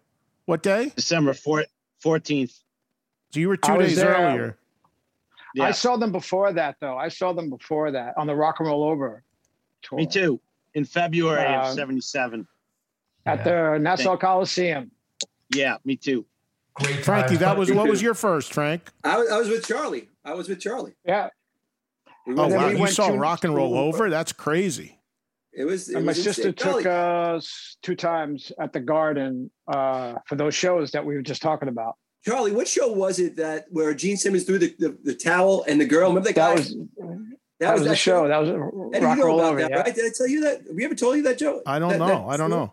[0.46, 0.92] What day?
[0.94, 1.64] December 4th,
[2.04, 2.60] 14th.
[3.32, 4.14] So you were two days there.
[4.14, 4.58] earlier.
[5.54, 5.64] Yeah.
[5.64, 6.96] I saw them before that, though.
[6.96, 9.22] I saw them before that on the Rock and Roll Over
[9.82, 9.98] tour.
[9.98, 10.40] Me too.
[10.74, 12.46] In February uh, of 77
[13.26, 13.44] at yeah.
[13.44, 14.90] the Nassau Coliseum.
[15.54, 16.26] Yeah, me too.
[16.74, 17.36] Great, Frankie.
[17.36, 18.90] That was what was your first, Frank?
[19.04, 20.08] I was, I was with Charlie.
[20.24, 20.94] I was with Charlie.
[21.04, 21.28] Yeah.
[22.28, 22.68] Oh wow!
[22.68, 24.10] You saw rock and roll over?
[24.10, 24.98] That's crazy.
[25.52, 25.88] It was.
[25.88, 30.54] It and my was sister took us two times at the Garden uh, for those
[30.54, 31.96] shows that we were just talking about.
[32.24, 35.78] Charlie, what show was it that where Gene Simmons threw the, the, the towel and
[35.78, 36.08] the girl?
[36.08, 36.54] Remember that guy?
[36.54, 38.24] That was, that, that was, was the show.
[38.24, 38.28] show.
[38.28, 38.50] That was
[39.02, 39.60] rock and roll over.
[39.60, 39.80] That, yeah.
[39.80, 39.94] right?
[39.94, 40.62] Did I tell you that?
[40.66, 41.62] Have we ever told you that, Joe?
[41.66, 42.26] I don't that, know.
[42.28, 42.72] I don't know.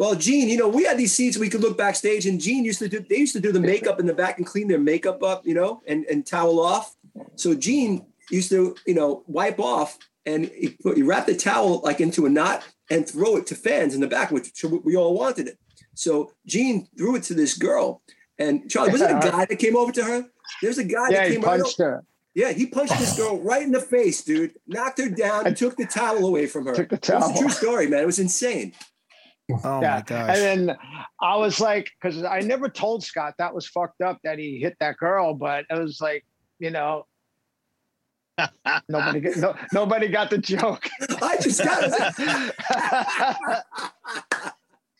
[0.00, 2.78] Well, Gene, you know, we had these seats we could look backstage, and Gene used
[2.78, 3.00] to do.
[3.00, 5.52] They used to do the makeup in the back and clean their makeup up, you
[5.52, 6.96] know, and and towel off.
[7.36, 11.80] So Gene used to, you know, wipe off and he, put, he wrapped the towel
[11.80, 15.12] like into a knot and throw it to fans in the back, which we all
[15.12, 15.58] wanted it.
[15.92, 18.00] So Gene threw it to this girl,
[18.38, 20.24] and Charlie was it a guy that came over to her?
[20.62, 22.04] There's a guy yeah, that came he punched right her.
[22.32, 24.54] Yeah, he punched this girl right in the face, dude.
[24.66, 26.74] Knocked her down and took the towel away from her.
[26.74, 27.24] Took the towel.
[27.24, 28.02] It was a true story, man.
[28.02, 28.72] It was insane.
[29.64, 29.96] Oh yeah.
[29.96, 30.36] my gosh.
[30.36, 30.76] And then
[31.20, 34.76] I was like, because I never told Scott that was fucked up that he hit
[34.80, 36.24] that girl, but it was like,
[36.58, 37.06] you know,
[38.88, 40.88] nobody get, no, nobody got the joke.
[41.22, 43.64] I just got it.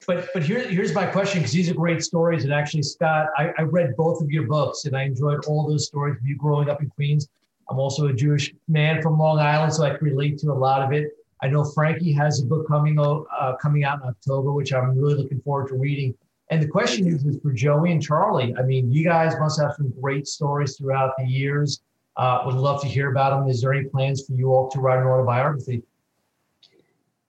[0.07, 2.45] but but here, here's my question because these are great stories.
[2.45, 5.87] And actually, Scott, I, I read both of your books and I enjoyed all those
[5.87, 7.29] stories of you growing up in Queens.
[7.69, 10.83] I'm also a Jewish man from Long Island, so I can relate to a lot
[10.83, 11.13] of it.
[11.43, 15.15] I know Frankie has a book coming uh, coming out in October, which I'm really
[15.15, 16.15] looking forward to reading.
[16.51, 18.55] And the question is, is for Joey and Charlie.
[18.59, 21.81] I mean, you guys must have some great stories throughout the years.
[22.17, 23.49] Uh, would love to hear about them.
[23.49, 25.83] Is there any plans for you all to write an autobiography?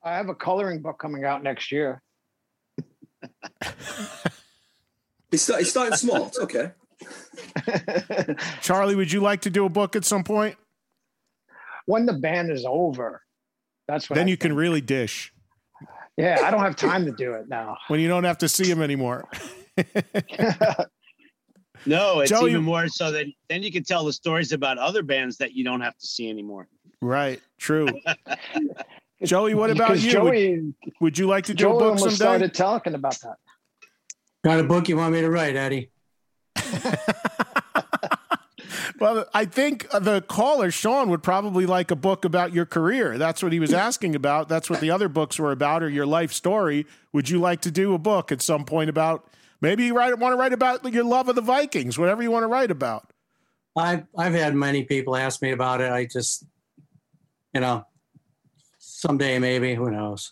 [0.04, 2.02] I have a coloring book coming out next year.
[5.30, 6.28] He's, start, he's starting small.
[6.28, 6.72] It's okay.
[8.62, 10.58] Charlie, would you like to do a book at some point?
[11.86, 13.22] When the band is over,
[13.92, 15.34] that's when Then I you can really dish
[16.18, 17.78] Yeah, I don't have time to do it now.
[17.88, 19.30] when you don't have to see him anymore.
[21.86, 25.02] No, it's Joey- even more so that then you can tell the stories about other
[25.02, 26.68] bands that you don't have to see anymore.
[27.02, 27.42] Right.
[27.58, 27.88] True.
[29.24, 30.12] Joey, what about you?
[30.12, 32.16] Joey- would, would you like to do Joey a book almost someday?
[32.16, 33.36] started talking about that.
[34.44, 35.90] Got a book you want me to write, Eddie?
[39.02, 43.18] Well, I think the caller, Sean, would probably like a book about your career.
[43.18, 44.48] That's what he was asking about.
[44.48, 46.86] That's what the other books were about, or your life story.
[47.12, 49.28] Would you like to do a book at some point about
[49.60, 52.44] maybe you write, want to write about your love of the Vikings, whatever you want
[52.44, 53.12] to write about?
[53.76, 55.92] I've I've had many people ask me about it.
[55.92, 56.46] I just,
[57.56, 57.88] you know,
[58.78, 59.74] someday maybe.
[59.74, 60.32] Who knows?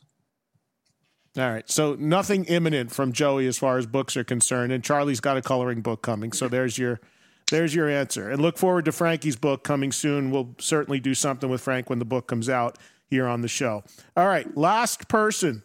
[1.40, 1.68] All right.
[1.68, 4.72] So nothing imminent from Joey as far as books are concerned.
[4.72, 6.34] And Charlie's got a coloring book coming.
[6.34, 7.00] So there's your
[7.50, 8.30] there's your answer.
[8.30, 10.32] And look forward to Frankie's book coming soon.
[10.32, 12.78] We'll certainly do something with Frank when the book comes out
[13.08, 13.84] here on the show.
[14.16, 14.56] All right.
[14.56, 15.64] Last person.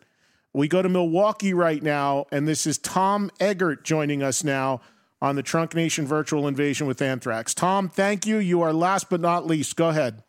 [0.52, 4.80] We go to Milwaukee right now, and this is Tom Eggert joining us now
[5.20, 7.54] on the Trunk Nation Virtual Invasion with Anthrax.
[7.54, 8.38] Tom, thank you.
[8.38, 9.74] You are last but not least.
[9.74, 10.22] Go ahead.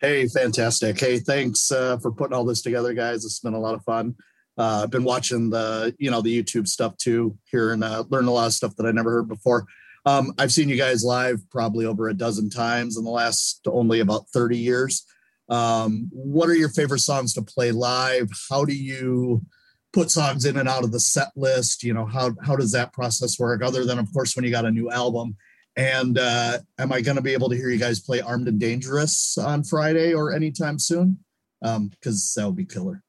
[0.00, 1.00] Hey, fantastic.
[1.00, 3.24] Hey, thanks uh, for putting all this together, guys.
[3.24, 4.14] It's been a lot of fun.
[4.56, 8.28] Uh, I've been watching the, you know, the YouTube stuff too here and uh, learned
[8.28, 9.66] a lot of stuff that I never heard before.
[10.08, 14.00] Um, I've seen you guys live probably over a dozen times in the last only
[14.00, 15.04] about 30 years.
[15.50, 18.30] Um, what are your favorite songs to play live?
[18.48, 19.44] How do you
[19.92, 21.82] put songs in and out of the set list?
[21.82, 24.64] You know, how, how does that process work other than of course, when you got
[24.64, 25.36] a new album
[25.76, 28.58] and uh, am I going to be able to hear you guys play Armed and
[28.58, 31.18] Dangerous on Friday or anytime soon?
[31.60, 33.02] Because that would be killer.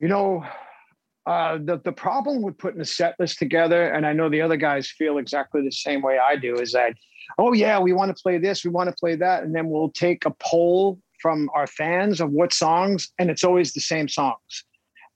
[0.00, 0.44] You know,
[1.30, 4.56] uh, the the problem with putting a set list together, and I know the other
[4.56, 6.92] guys feel exactly the same way I do, is that,
[7.38, 9.92] oh yeah, we want to play this, we want to play that, and then we'll
[9.92, 14.64] take a poll from our fans of what songs, and it's always the same songs.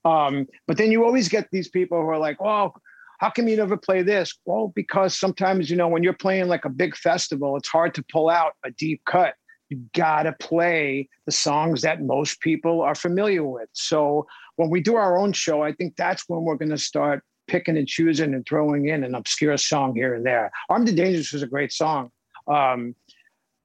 [0.05, 2.81] Um, but then you always get these people who are like, well,
[3.19, 4.39] how come you never play this?
[4.45, 8.05] Well, because sometimes, you know, when you're playing like a big festival, it's hard to
[8.13, 9.35] pull out a deep cut.
[9.71, 13.71] You gotta play the songs that most people are familiar with.
[13.73, 14.27] So
[14.57, 17.87] when we do our own show, I think that's when we're gonna start picking and
[17.87, 20.51] choosing and throwing in an obscure song here and there.
[20.69, 22.11] Armed and Dangerous was a great song.
[22.47, 22.95] Um,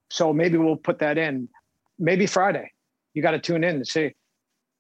[0.10, 1.48] so maybe we'll put that in.
[1.98, 2.72] Maybe Friday.
[3.14, 4.16] You got to tune in to see.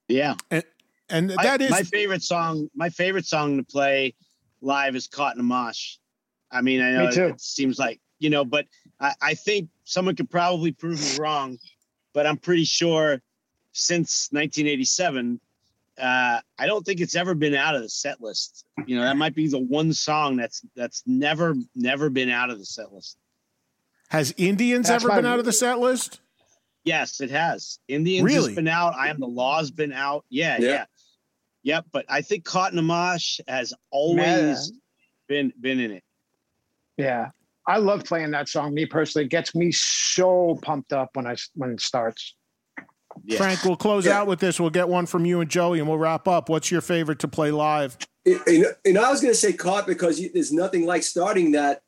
[0.07, 0.36] Yeah.
[0.51, 0.64] And,
[1.10, 2.70] and My- that is my favorite song.
[2.76, 4.16] My favorite song to play
[4.62, 5.97] live is "Caught in a Mosh."
[6.51, 7.26] I mean, I know Me too.
[7.28, 8.66] it seems like you know, but
[8.99, 11.57] I, I think someone could probably prove me wrong.
[12.14, 13.22] But I'm pretty sure
[13.72, 15.39] since 1987,
[16.00, 18.66] uh, I don't think it's ever been out of the set list.
[18.86, 22.60] You know, that might be the one song that's that's never never been out of
[22.60, 23.18] the set list.
[24.10, 26.20] Has Indians That's ever been out of the set list?
[26.84, 27.78] Yes, it has.
[27.88, 28.47] Indians Really?
[28.47, 28.95] has been out.
[28.95, 30.26] I am the law's been out.
[30.30, 30.68] Yeah, Yeah.
[30.70, 30.86] yeah.
[31.62, 34.72] Yep, but I think Caught in a Mosh has always
[35.28, 36.04] been been in it.
[36.97, 37.30] Yeah.
[37.68, 38.74] I love playing that song.
[38.74, 42.34] Me personally, it gets me so pumped up when I when it starts.
[43.38, 44.59] Frank, we'll close out with this.
[44.59, 46.49] We'll get one from you and Joey, and we'll wrap up.
[46.49, 47.97] What's your favorite to play live?
[48.26, 51.51] You you and I was going to say caught because you, there's nothing like starting
[51.53, 51.82] that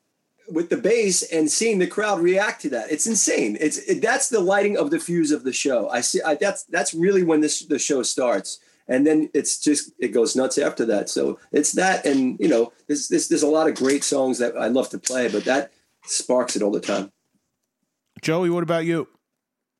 [0.48, 2.90] with the bass and seeing the crowd react to that.
[2.90, 3.56] It's insane.
[3.60, 5.88] It's it, that's the lighting of the fuse of the show.
[5.88, 6.20] I see.
[6.22, 8.58] I, that's that's really when this the show starts,
[8.88, 11.08] and then it's just it goes nuts after that.
[11.08, 14.56] So it's that, and you know, there's there's, there's a lot of great songs that
[14.56, 15.72] I love to play, but that
[16.04, 17.12] sparks it all the time.
[18.20, 19.08] Joey, what about you?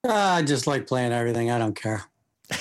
[0.04, 1.50] Ah, I just like playing everything.
[1.50, 2.04] I don't care.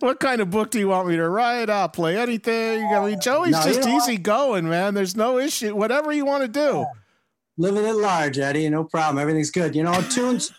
[0.00, 1.70] What kind of book do you want me to write?
[1.70, 2.84] I'll play anything.
[2.84, 4.92] I mean, Joey's No, just easy going, man.
[4.94, 5.74] There's no issue.
[5.74, 6.84] Whatever you want to do.
[7.56, 8.68] Living at large, Eddie.
[8.68, 9.18] No problem.
[9.18, 9.74] Everything's good.
[9.74, 10.52] You know, tunes.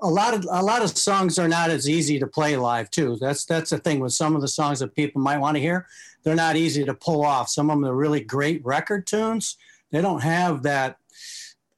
[0.00, 3.18] A lot of a lot of songs are not as easy to play live too.
[3.20, 5.86] That's that's the thing with some of the songs that people might want to hear.
[6.22, 7.50] They're not easy to pull off.
[7.50, 9.58] Some of them are really great record tunes.
[9.90, 10.96] They don't have that.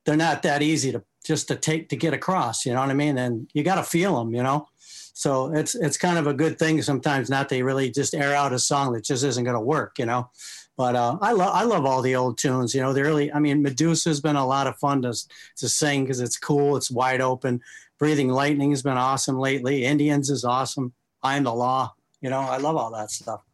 [0.07, 2.65] They're not that easy to just to take to get across.
[2.65, 3.19] You know what I mean?
[3.19, 4.35] And you got to feel them.
[4.35, 4.69] You know.
[5.13, 8.53] So it's it's kind of a good thing sometimes not to really just air out
[8.53, 9.99] a song that just isn't going to work.
[9.99, 10.31] You know.
[10.77, 12.75] But uh, I love I love all the old tunes.
[12.75, 13.33] You know, the early.
[13.33, 15.15] I mean, Medusa's been a lot of fun to
[15.57, 16.77] to sing because it's cool.
[16.77, 17.61] It's wide open.
[17.99, 19.85] Breathing Lightning has been awesome lately.
[19.85, 20.93] Indians is awesome.
[21.23, 21.95] I'm the Law.
[22.21, 23.46] You know, I love all that stuff.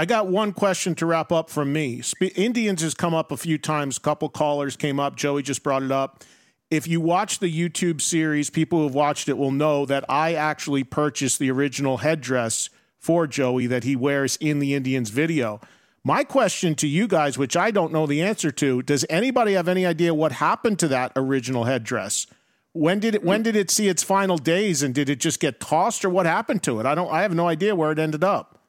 [0.00, 2.00] I got one question to wrap up from me.
[2.34, 3.98] Indians has come up a few times.
[3.98, 5.14] A couple callers came up.
[5.14, 6.24] Joey just brought it up.
[6.70, 10.84] If you watch the YouTube series, people who've watched it will know that I actually
[10.84, 15.60] purchased the original headdress for Joey that he wears in the Indians video.
[16.02, 19.68] My question to you guys, which I don't know the answer to, does anybody have
[19.68, 22.26] any idea what happened to that original headdress?
[22.72, 25.60] When did it when did it see its final days and did it just get
[25.60, 26.86] tossed or what happened to it?
[26.86, 28.59] I don't I have no idea where it ended up.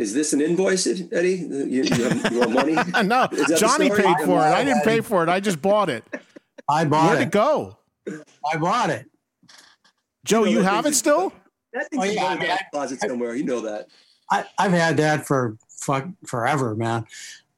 [0.00, 1.34] Is this an invoice, Eddie?
[1.34, 2.72] You, you, have, you want money?
[3.04, 4.50] no, Is that the Johnny paid for it.
[4.50, 5.28] I didn't pay for it.
[5.28, 6.02] I just bought it.
[6.66, 7.26] I bought Where'd it.
[7.26, 7.76] it go?
[8.50, 9.10] I bought it.
[10.24, 11.34] Joe, You know you have it still?
[11.74, 13.34] That thing's Oh, in yeah, closet somewhere.
[13.34, 13.88] You know that.
[14.30, 17.04] I, I've had that for fuck forever, man.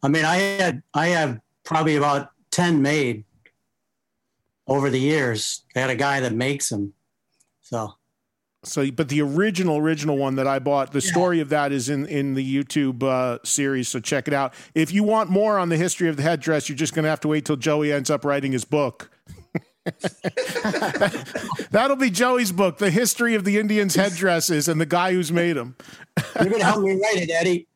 [0.03, 3.23] I mean, I had I have probably about ten made
[4.67, 5.63] over the years.
[5.77, 6.93] I had a guy that makes them,
[7.61, 7.95] so
[8.65, 12.07] So, but the original, original one that I bought, the story of that is in
[12.07, 13.89] in the YouTube uh, series.
[13.89, 14.55] So check it out.
[14.75, 17.21] If you want more on the history of the headdress, you're just going to have
[17.21, 19.11] to wait till Joey ends up writing his book.
[21.73, 25.55] That'll be Joey's book, The History of the Indians' Headdresses and the Guy Who's Made
[25.55, 25.75] Them.
[26.41, 27.67] you're gonna help me write it, Eddie.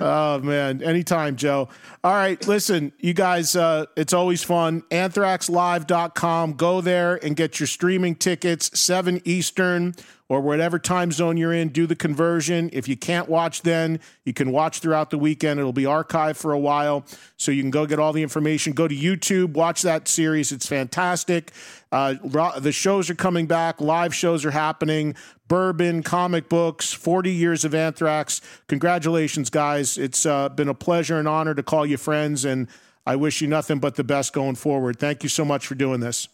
[0.00, 1.68] Oh man, anytime, Joe.
[2.02, 4.82] All right, listen, you guys, uh, it's always fun.
[4.90, 6.52] Anthraxlive.com.
[6.54, 9.94] Go there and get your streaming tickets, 7 Eastern
[10.28, 11.68] or whatever time zone you're in.
[11.68, 12.70] Do the conversion.
[12.72, 15.60] If you can't watch then, you can watch throughout the weekend.
[15.60, 17.04] It'll be archived for a while.
[17.36, 18.72] So you can go get all the information.
[18.72, 20.50] Go to YouTube, watch that series.
[20.50, 21.52] It's fantastic.
[21.92, 22.14] Uh,
[22.58, 25.14] the shows are coming back, live shows are happening.
[25.46, 28.40] Bourbon, comic books, 40 years of Anthrax.
[28.68, 29.98] Congratulations, guys.
[29.98, 32.66] It's uh, been a pleasure and honor to call you friends, and
[33.06, 34.98] I wish you nothing but the best going forward.
[34.98, 36.28] Thank you so much for doing this.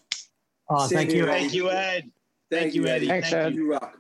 [0.69, 1.29] Oh, thank you.
[1.29, 1.41] Eddie.
[1.41, 2.11] Thank you, Ed.
[2.51, 3.09] Thank you, Eddie.
[3.09, 3.55] Thanks, Thank Ed.
[3.57, 3.97] you, Rock.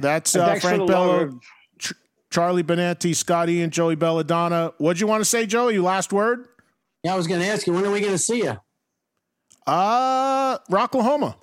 [0.00, 1.40] That's uh, Frank the Bello.
[1.78, 1.92] Ch-
[2.30, 4.72] Charlie Benante, Scotty, and Joey Belladonna.
[4.78, 5.74] What'd you want to say, Joey?
[5.74, 6.48] Your last word?
[7.02, 8.58] Yeah, I was gonna ask you when are we gonna see you?
[9.66, 11.36] Uh, Rocklahoma.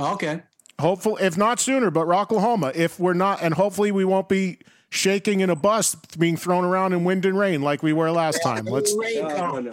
[0.00, 0.42] Okay.
[0.80, 2.74] Hopefully, if not sooner, but Rocklahoma.
[2.74, 4.58] If we're not, and hopefully we won't be
[4.90, 8.42] shaking in a bus being thrown around in wind and rain like we were last
[8.42, 8.64] time.
[8.64, 9.28] Let's No, raincoat.
[9.38, 9.72] no, no.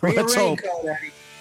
[0.00, 0.60] Bring a let's hope.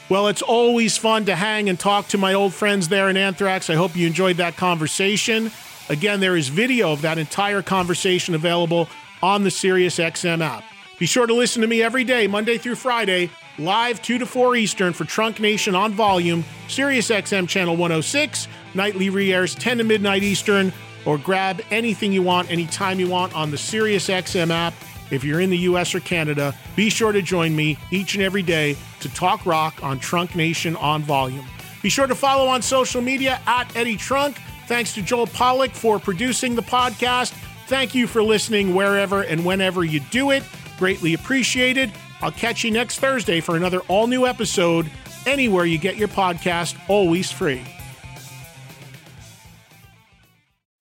[0.07, 3.69] Well, it's always fun to hang and talk to my old friends there in Anthrax.
[3.69, 5.51] I hope you enjoyed that conversation.
[5.89, 8.87] Again, there is video of that entire conversation available
[9.23, 10.63] on the SiriusXM app.
[10.99, 14.55] Be sure to listen to me every day, Monday through Friday, live 2 to 4
[14.55, 20.73] Eastern for Trunk Nation on volume, SiriusXM channel 106, nightly re-airs 10 to midnight Eastern,
[21.05, 24.73] or grab anything you want anytime you want on the SiriusXM app.
[25.11, 28.41] If you're in the US or Canada, be sure to join me each and every
[28.41, 31.45] day to talk rock on Trunk Nation on volume.
[31.83, 34.37] Be sure to follow on social media at Eddie Trunk.
[34.65, 37.31] Thanks to Joel Pollock for producing the podcast.
[37.67, 40.43] Thank you for listening wherever and whenever you do it.
[40.79, 41.91] Greatly appreciated.
[42.21, 44.89] I'll catch you next Thursday for another all new episode.
[45.25, 47.61] Anywhere you get your podcast, always free.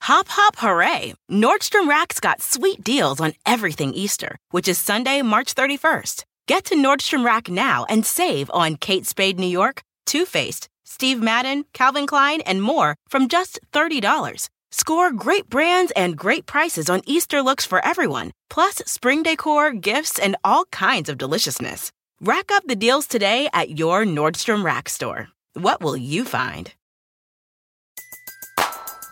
[0.02, 1.14] Hop, hop, hooray!
[1.30, 6.24] Nordstrom Rack's got sweet deals on everything Easter, which is Sunday, March 31st.
[6.46, 11.22] Get to Nordstrom Rack now and save on Kate Spade New York, Too Faced, Steve
[11.22, 14.50] Madden, Calvin Klein, and more from just $30.
[14.76, 20.18] Score great brands and great prices on Easter looks for everyone, plus spring decor, gifts,
[20.18, 21.92] and all kinds of deliciousness.
[22.20, 25.28] Rack up the deals today at your Nordstrom Rack store.
[25.52, 26.72] What will you find?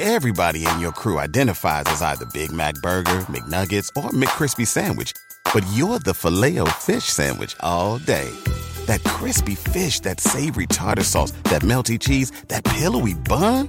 [0.01, 5.13] Everybody in your crew identifies as either Big Mac Burger, McNuggets, or McCrispy Sandwich.
[5.55, 8.29] But you're the filet fish Sandwich all day.
[8.87, 13.69] That crispy fish, that savory tartar sauce, that melty cheese, that pillowy bun.